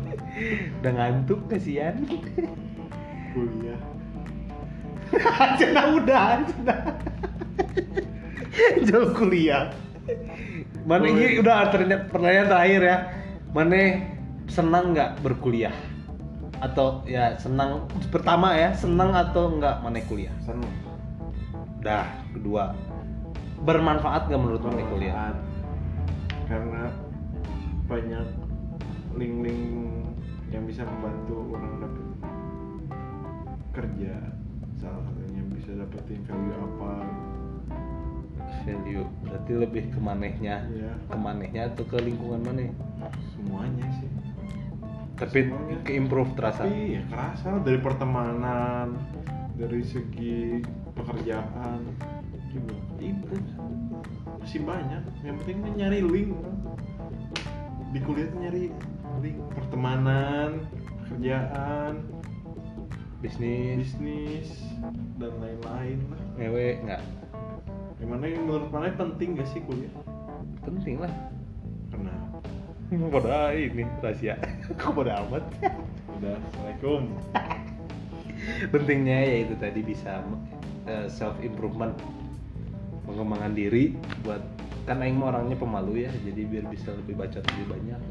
[0.84, 1.95] udah ngantuk kasihan
[3.32, 3.80] kuliah.
[5.57, 6.75] Cina udah Cina
[8.84, 9.71] jauh kuliah.
[10.84, 11.71] Mana ini udah
[12.11, 12.97] pertanyaan terakhir ya.
[13.55, 13.80] Mana
[14.51, 15.73] senang nggak berkuliah?
[16.59, 20.36] Atau ya senang pertama ya senang atau nggak mana kuliah?
[20.43, 20.71] Seneng.
[21.80, 22.03] dah
[22.36, 22.75] kedua
[23.64, 25.34] bermanfaat nggak menurut mana kuliah.
[26.49, 26.89] Karena
[27.86, 28.28] banyak
[29.18, 29.64] link-link
[30.49, 32.05] yang bisa membantu orang dapat
[33.76, 34.16] kerja.
[34.80, 36.93] Salah satunya bisa dapetin value apa.
[38.66, 40.66] Value berarti lebih ke manehnya.
[40.74, 42.70] Ya ke manehnya atau ke lingkungan maneh
[43.36, 44.10] semuanya sih.
[45.20, 45.84] Tapi Semuanya.
[45.84, 46.64] ke improve terasa?
[46.64, 48.95] Tapi ya kerasa dari pertemanan
[49.60, 50.64] dari segi
[50.95, 51.84] pekerjaan
[52.49, 53.36] juga itu
[54.39, 55.04] masih banyak.
[55.24, 56.32] Yang penting nyari link.
[57.89, 58.64] Di kuliah tuh nyari
[59.24, 59.38] link.
[59.56, 60.68] Pertemanan
[61.04, 62.06] pekerjaan
[63.20, 63.91] bisnis.
[63.95, 64.50] bisnis
[65.20, 66.22] dan lain-lain lah.
[66.39, 67.04] Ngewe nggak?
[68.00, 69.91] Gimana yang menurut mana penting gak sih kuliah?
[70.64, 71.12] Penting lah.
[72.89, 74.39] Kenapa pada ini rahasia.
[74.80, 75.43] Kok pada amat?
[76.18, 77.02] Udah assalamualaikum.
[78.74, 80.24] Pentingnya ya itu tadi bisa
[81.06, 81.93] self improvement
[83.10, 84.45] pengembangan diri buat
[84.86, 88.01] kan aing mah orangnya pemalu ya jadi biar bisa lebih bacot lebih banyak.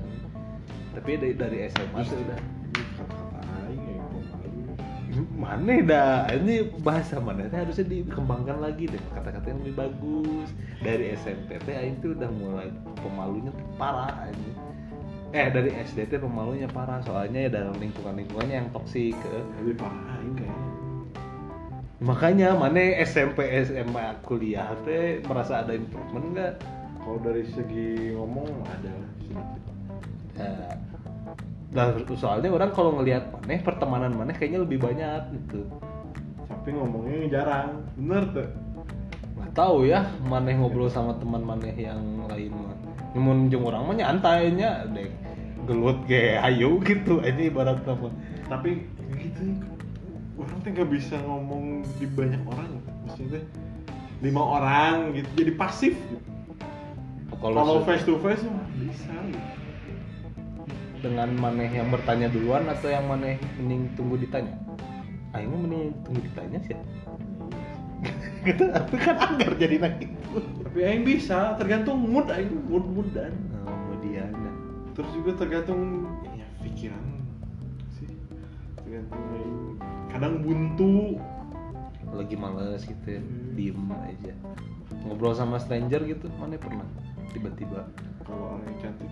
[0.98, 2.38] Tapi dari dari SMA tuh udah.
[2.38, 4.58] Ya pemalu
[5.34, 6.30] mana dah?
[6.30, 7.50] Ini bahasa mana?
[7.50, 9.02] Teh harusnya dikembangkan lagi deh.
[9.14, 10.48] Kata-kata yang lebih bagus.
[10.82, 12.68] Dari SMP teh aing tuh udah mulai
[13.02, 14.52] pemalunya parah ini
[15.28, 17.04] eh dari SD teh pemalunya parah.
[17.04, 19.44] Soalnya ya dalam lingkungan lingkungannya yang toksik eh.
[19.60, 20.17] lebih parah
[21.98, 26.54] makanya mana SMP SMA kuliah teh merasa ada improvement nggak?
[27.02, 28.94] Kalau dari segi ngomong ada.
[29.22, 29.66] Sedikit
[30.38, 30.70] Nah,
[31.74, 35.66] dan soalnya orang kalau ngelihat maneh pertemanan maneh kayaknya lebih banyak gitu.
[36.46, 37.82] Tapi ngomongnya jarang.
[37.98, 38.48] Bener tuh
[39.38, 42.76] nggak tahu ya maneh ngobrol sama teman maneh yang lain mah.
[43.18, 45.10] Namun jeung orang mah nyantai nya deh
[45.66, 48.08] gelut ge ayo gitu ini ibarat nama.
[48.46, 48.86] Tapi
[49.18, 49.58] gitu
[50.38, 52.70] orang tuh nggak bisa ngomong di banyak orang
[53.04, 53.42] maksudnya
[54.18, 55.94] lima orang gitu jadi pasif.
[55.94, 56.26] Gitu.
[57.38, 59.14] kalau face to face mah bisa.
[59.14, 59.42] Gitu.
[60.98, 64.58] dengan maneh yang bertanya duluan atau yang maneh mending tunggu ditanya?
[65.30, 66.74] Mah mending tunggu ditanya sih.
[68.42, 73.34] Gitu tapi kan anggar jadi gitu tapi aing bisa tergantung mood aing mood moodan
[73.66, 74.30] oh, kemudian
[74.94, 77.02] terus juga tergantung ya pikiran
[77.98, 78.10] sih.
[78.82, 79.58] Tergantung aing
[80.18, 81.14] kadang buntu
[82.10, 83.54] lagi males gitu ya, Hmm.
[83.54, 84.34] diem aja
[85.06, 86.82] ngobrol sama stranger gitu mana pernah
[87.30, 87.86] tiba-tiba
[88.26, 89.06] kalau orang yang cantik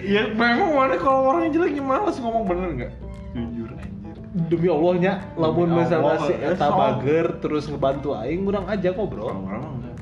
[0.00, 2.92] ya memang mana kalau orangnya jeleknya malas ngomong bener nggak?
[3.36, 4.16] Jujur anjir.
[4.48, 9.28] demi Allahnya lamun masalah si eh, eta bager terus ngebantu aing urang aja kok bro
[9.28, 9.92] orang.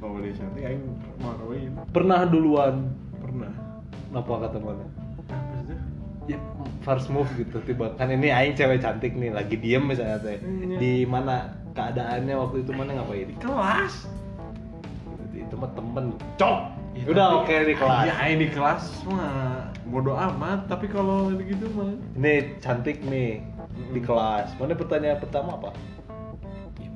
[0.00, 0.88] Kalau dia cantik aing
[1.20, 1.76] marahin.
[1.92, 3.61] pernah duluan Pernah.
[4.12, 4.84] Apa kata mana
[6.30, 6.38] ya
[6.86, 10.38] first move gitu tiba kan ini aing cewek cantik nih lagi diem misalnya teh.
[10.38, 10.76] Iya.
[10.78, 13.26] di mana keadaannya waktu itu mana ngapain?
[13.26, 13.94] Di kelas.
[15.32, 16.12] itu mah temen.
[16.36, 16.58] Cok!
[16.92, 18.04] Ya, udah oke di kelas.
[18.04, 21.96] Iya, aing di kelas mah bodoh amat, tapi kalau gitu mah.
[22.20, 23.40] Ini cantik nih
[23.96, 24.52] di kelas.
[24.60, 25.72] Mana pertanyaan pertama apa?
[26.78, 26.92] Ya,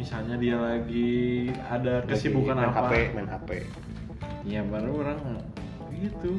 [0.00, 2.88] misalnya dia lagi ada kesibukan Lagi main apa.
[2.88, 3.50] HP main HP
[4.46, 5.18] ya baru orang
[5.94, 6.32] gitu.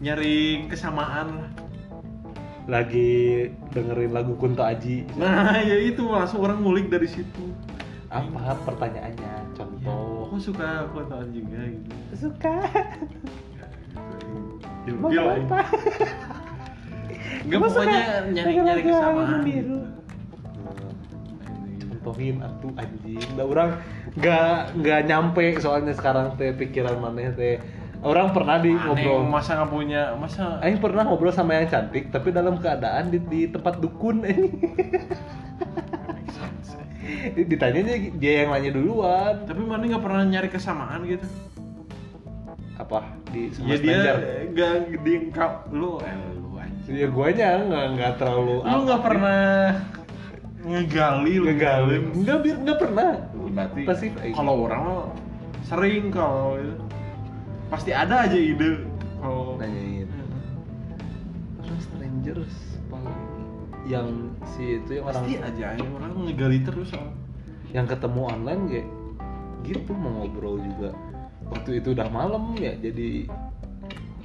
[0.00, 1.52] Nyari kesamaan.
[2.66, 5.06] Lagi dengerin lagu Kunto Aji.
[5.14, 7.54] Nah ya itu langsung orang ngulik dari situ.
[8.10, 9.22] Apa pertanyaannya?
[9.22, 11.94] Ya, contoh aku suka kontaan juga gitu.
[12.26, 12.54] Suka.
[14.86, 15.50] Lah ini.
[17.46, 18.00] Enggak pokoknya
[18.34, 19.40] nyari nyari kesamaan.
[19.46, 19.76] gitu.
[22.06, 23.26] contohin atuh anjing.
[23.34, 23.70] Da orang
[24.14, 27.58] nggak nggak nyampe soalnya sekarang teh pikiran mana teh
[28.06, 29.26] orang pernah di Aneh, ngobrol.
[29.26, 33.40] masa nggak punya masa Aing pernah ngobrol sama yang cantik tapi dalam keadaan di, di
[33.50, 34.22] tempat dukun
[37.34, 39.34] ditanyanya dia yang nanya duluan.
[39.44, 41.26] Tapi mana nggak pernah nyari kesamaan gitu?
[42.76, 43.08] Apa?
[43.32, 43.96] Di sama ya dia
[44.52, 45.14] nggak di
[45.72, 46.94] lu eh lu anjing.
[46.94, 49.44] Ya guanya nggak nggak terlalu lu nggak pernah
[50.66, 53.10] ngegali lu ngegalin nggak nggak pernah.
[53.56, 54.34] Berarti aja.
[54.34, 54.84] kalau orang
[55.66, 56.85] sering kalau itu
[57.66, 58.82] pasti ada aja ide.
[59.18, 60.08] Kalau nanyain.
[61.62, 62.54] Orang strangers
[62.86, 63.20] paling
[63.86, 67.10] yang si itu yang orang pasti aja yang orang ngegali terus soal.
[67.74, 68.88] Yang ketemu online kayak
[69.66, 70.90] gitu mau ngobrol juga.
[71.46, 73.30] Waktu itu udah malam ya jadi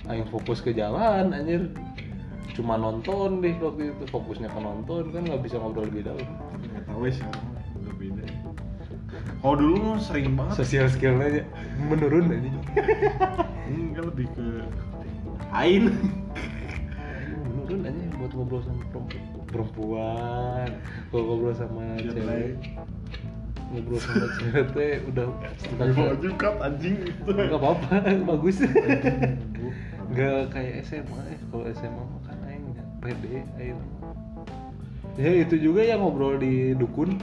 [0.09, 1.69] aing fokus ke jalan anjir.
[2.51, 6.27] Cuma nonton deh waktu itu fokusnya ke nonton kan nggak bisa ngobrol lebih dalam.
[6.61, 7.13] Nggak tahu ya
[9.41, 10.55] kalau dulu sering banget.
[10.61, 11.43] Sosial skillnya aja.
[11.89, 12.49] Menurun aja.
[13.65, 14.45] Enggak lebih ke
[15.49, 15.83] ain.
[17.49, 19.25] Menurun aja buat ngobrol sama perempuan.
[19.49, 20.69] Perempuan.
[21.09, 22.21] Kalau ngobrol sama cewek.
[22.21, 22.55] lain.
[23.73, 25.25] ngobrol sama cewek teh udah
[25.73, 26.95] Bawa juga anjing.
[27.25, 28.61] Itu nggak apa-apa bagus.
[30.13, 33.81] Nggak kayak SMA eh kalau SMA mah kan aing pede aing.
[35.19, 37.19] Ya itu juga yang ngobrol di dukun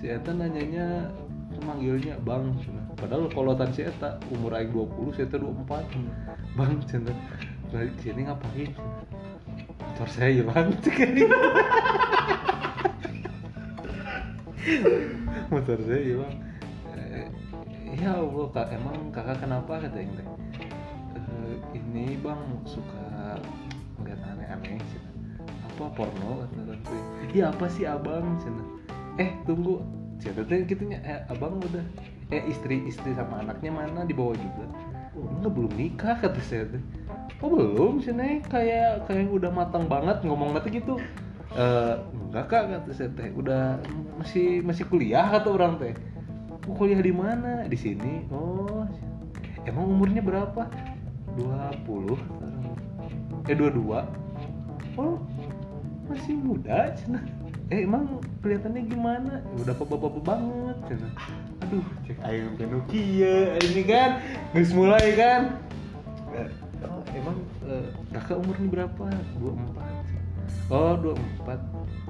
[0.00, 1.12] si Eta nanyanya
[1.60, 2.88] manggilnya bang cenah.
[2.96, 7.12] padahal kolotan si Eta umur aing 20 si Eta 24 bang cina.
[7.68, 8.72] Balik sini ngapain
[9.76, 10.72] motor saya hilang.
[15.50, 16.34] Motor saya hilang.
[16.94, 17.26] Eh,
[17.98, 18.70] ya Allah kak.
[18.70, 20.14] Emang kakak kenapa kata yang
[21.18, 23.36] "Eh, ini bang suka
[24.00, 25.10] nggak aneh-aneh cina.
[25.68, 26.98] apa porno kata tante?
[27.34, 28.79] Iya apa sih abang cina
[29.18, 29.82] eh tunggu.
[30.20, 31.00] Cina teh gitunya?
[31.00, 31.84] Eh, abang udah.
[32.30, 34.04] Eh istri istri sama anaknya mana?
[34.04, 34.68] Dibawa juga.
[35.16, 36.82] Enggak belum nikah kata saya teh
[37.40, 41.00] oh belum cina kayak kayak udah matang banget ngomong nanti gitu.
[41.56, 41.94] Eh,
[42.28, 43.32] enggak kak kata saya teh.
[43.32, 43.80] Udah
[44.20, 45.94] masih masih kuliah kata orang teh.
[46.68, 47.64] "Oh, kuliah di mana?
[47.66, 48.28] Di sini.
[48.30, 48.84] Oh
[49.68, 50.68] emang umurnya berapa?
[51.36, 53.46] 20 kata orang.
[53.48, 54.04] eh 22
[54.98, 55.16] oh
[56.10, 57.22] masih muda cina
[57.70, 59.32] eh emang kelihatannya gimana?
[59.38, 61.08] "Ya, udah bapak-bapak banget cina
[61.62, 64.10] aduh cek ayo penukia ini kan
[64.50, 65.42] nggak mulai kan.
[66.34, 66.50] Eh,
[66.82, 69.04] oh emang eh, kakak umurnya berapa?
[69.38, 71.62] 24 oh 24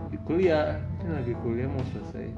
[0.09, 0.81] di kuliah.
[1.05, 2.33] Ini lagi kuliah mau selesai.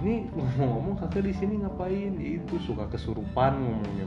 [0.00, 2.20] Ini ngomong-ngomong kakak di sini ngapain?
[2.20, 4.06] Ya itu suka kesurupan ngomongnya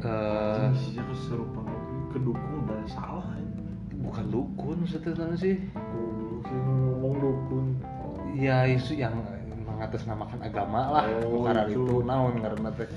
[0.00, 1.64] Eh, Sisinya keserupan
[2.08, 3.60] kedukung udah salah ini.
[4.00, 5.60] bukan dukun setelah sih
[6.40, 7.66] Sih ngomong dukun.
[8.32, 9.12] ya isu yang
[9.66, 11.82] mengatasnamakan agama lah Oh, karena itu.
[11.82, 12.88] itu naon karena teh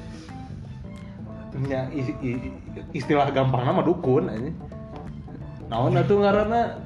[1.65, 2.53] ya, i-
[2.93, 4.51] istilah gampang nama dukun aja
[5.67, 6.77] naon atuh ngaranna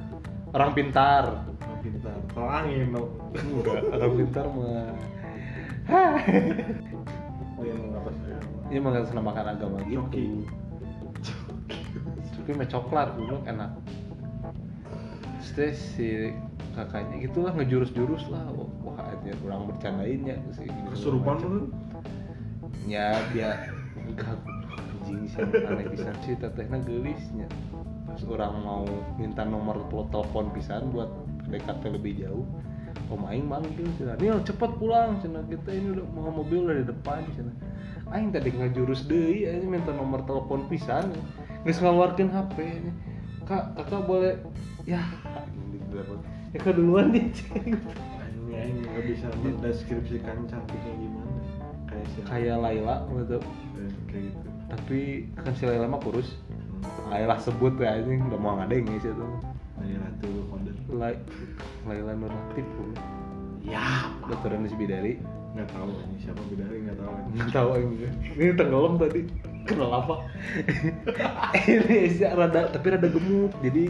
[0.52, 1.26] orang pintar
[1.60, 2.16] Orang pintar.
[2.32, 4.92] Kalau angin enggak orang pintar mah
[7.58, 8.38] Dia mengatasnya.
[8.70, 10.26] ini mengatasnamakan agama gitu Coki.
[12.38, 13.72] tapi mah coklat dulu enak
[15.48, 16.30] Terus si
[16.78, 18.46] kakaknya gitulah ngejurus-jurus lah.
[18.86, 21.74] Wah, aja kurang bercandainnya sih Kesurupan lu.
[22.88, 23.68] ya dia
[24.24, 27.50] anjing sih aneh pisan sih tetehna gelisnya.
[28.06, 28.86] Pas orang mau
[29.18, 31.10] minta nomor telepon pisan buat
[31.50, 32.46] PDKT lebih jauh.
[33.12, 35.20] Om aing manggil cina Nil cepet pulang.
[35.20, 37.52] Cina kita ini udah mau mobil udah di depan cina
[38.12, 41.12] aing tadi ngajurus deui aing minta nomor telepon pisan
[41.68, 42.58] geus ngaluarkeun HP
[42.88, 42.94] nya.
[43.44, 44.36] kak kakak boleh
[44.88, 45.04] ya
[46.58, 47.78] ya kak duluan nih ceng
[48.50, 51.32] Anjing nggak bisa mendeskripsikan cantiknya gimana.
[51.86, 53.38] Kayak si kayak Laila gitu
[53.78, 54.48] Eh, kayak gitu.
[54.68, 55.00] tapi
[55.38, 56.30] kan si Laila mah kurus
[56.78, 57.10] Hmm.
[57.10, 59.26] Laila sebut ya anjing udah mau ngadeng ya situ
[59.76, 60.72] Dari Ratu Kode.
[60.92, 61.22] Lai-
[61.84, 62.66] Laila Nur Latif.
[63.60, 65.14] Ya, udah turun di Bidari
[65.50, 67.14] nggak tahu ini siapa bidari nggak tahu.
[67.32, 68.10] nggak tahu aing juga.
[68.32, 69.22] ini tenggelam tadi
[69.64, 70.16] kenal apa
[71.66, 73.90] ini sih rada tapi rada gemuk jadi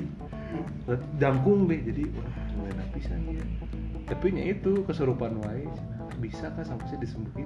[1.18, 2.32] jangkung deh jadi wah
[2.98, 3.46] napisan ya
[4.10, 5.70] tapi nya itu kesurupan wae
[6.18, 7.46] bisa kan sampai sih disembuhin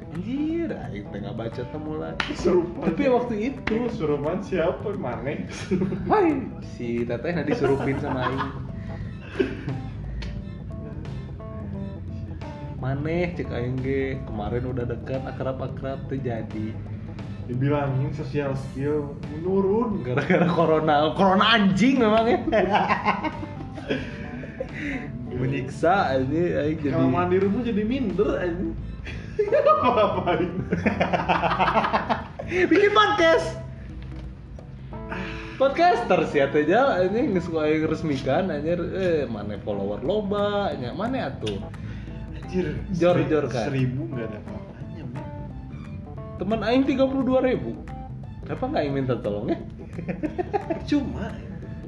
[0.00, 2.80] anjir aing teh nggak baca teh mulai Kesurupan.
[2.88, 4.88] tapi waktu itu Kesurupan siapa?
[4.96, 5.44] Mana?
[6.08, 6.40] hai
[6.78, 8.48] si teteh nah disurupin sama aing
[12.80, 16.72] maneh cek aing ge kemarin udah dekat akrab-akrab terjadi
[17.46, 20.02] Dibilangin sosial skill menurun.
[20.02, 22.38] gara-gara corona corona anjing memang ya
[25.30, 28.66] menyiksa aja aing jadi Kalau mandi rumah jadi minder aja.
[29.72, 30.52] Apa-apain.
[32.70, 33.48] bikin podcast.
[35.56, 40.92] Podcaster sih atuh aja ini geus ku aing resmikan anjir eh mana follower loba nya
[40.92, 41.56] mana atuh?
[42.36, 43.64] Anjir, Jor-jor seri- kan?
[43.72, 45.04] Seribu nggak ada apa-apanya,
[46.36, 47.72] teman aing 32.000 ribu.
[48.44, 49.58] Kenapa nggak aing minta tolong ya?
[50.92, 51.32] Cuma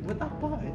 [0.03, 0.73] buat apa ya?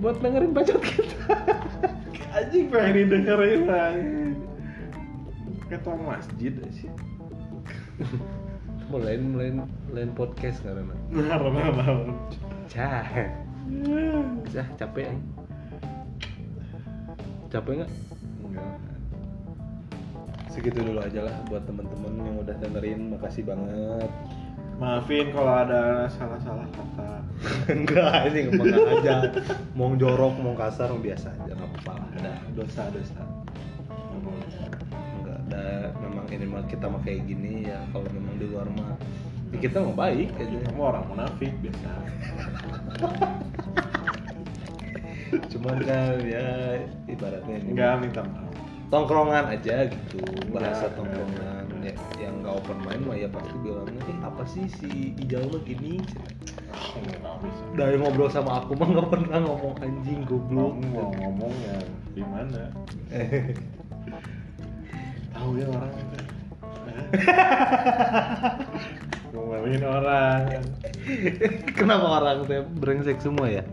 [0.00, 1.36] Buat dengerin bacot kita.
[2.36, 4.34] Anjing pengen didengerin anjing.
[5.68, 6.90] Ketua masjid sih.
[8.90, 9.54] mulai mulai
[9.94, 10.82] lain podcast karena
[11.14, 12.10] nah, nah.
[12.66, 13.06] cah.
[14.50, 15.22] Cah capek aing
[17.52, 17.92] capek nggak?
[20.50, 23.14] Segitu dulu aja lah buat teman-teman yang udah dengerin.
[23.14, 24.10] Makasih banget
[24.80, 27.08] Maafin kalau ada salah-salah kata.
[27.72, 29.28] enggak ini ngomong aja
[29.72, 32.32] mau jorok mau kasar mau biasa aja nggak apa-apa lah ada.
[32.52, 34.48] Nggak boleh.
[35.20, 35.64] enggak ada
[36.00, 38.96] memang ini mah kita mah kayak gini ya kalau memang di luar mah
[39.52, 41.90] ya kita mah baik aja Kamu orang munafik biasa.
[45.50, 46.46] cuman kan ya
[47.06, 48.52] ibaratnya ini Enggak minta maaf.
[48.90, 50.18] tongkrongan aja gitu
[50.50, 51.59] bahasa tongkrongan
[52.20, 55.96] yang nggak open mind mah ya pasti bilangnya eh apa sih si Ijal mah gini
[57.74, 61.78] dari ngobrol sama aku mah nggak pernah ngomong anjing goblok Kamu mau ngomong ya
[62.12, 62.62] di mana?
[65.34, 65.92] Tahu ya orang.
[69.32, 70.68] Ngomelin orang.
[71.78, 73.64] kenapa orang teh brengsek semua ya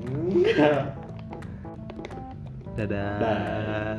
[2.77, 3.97] dadah Dah.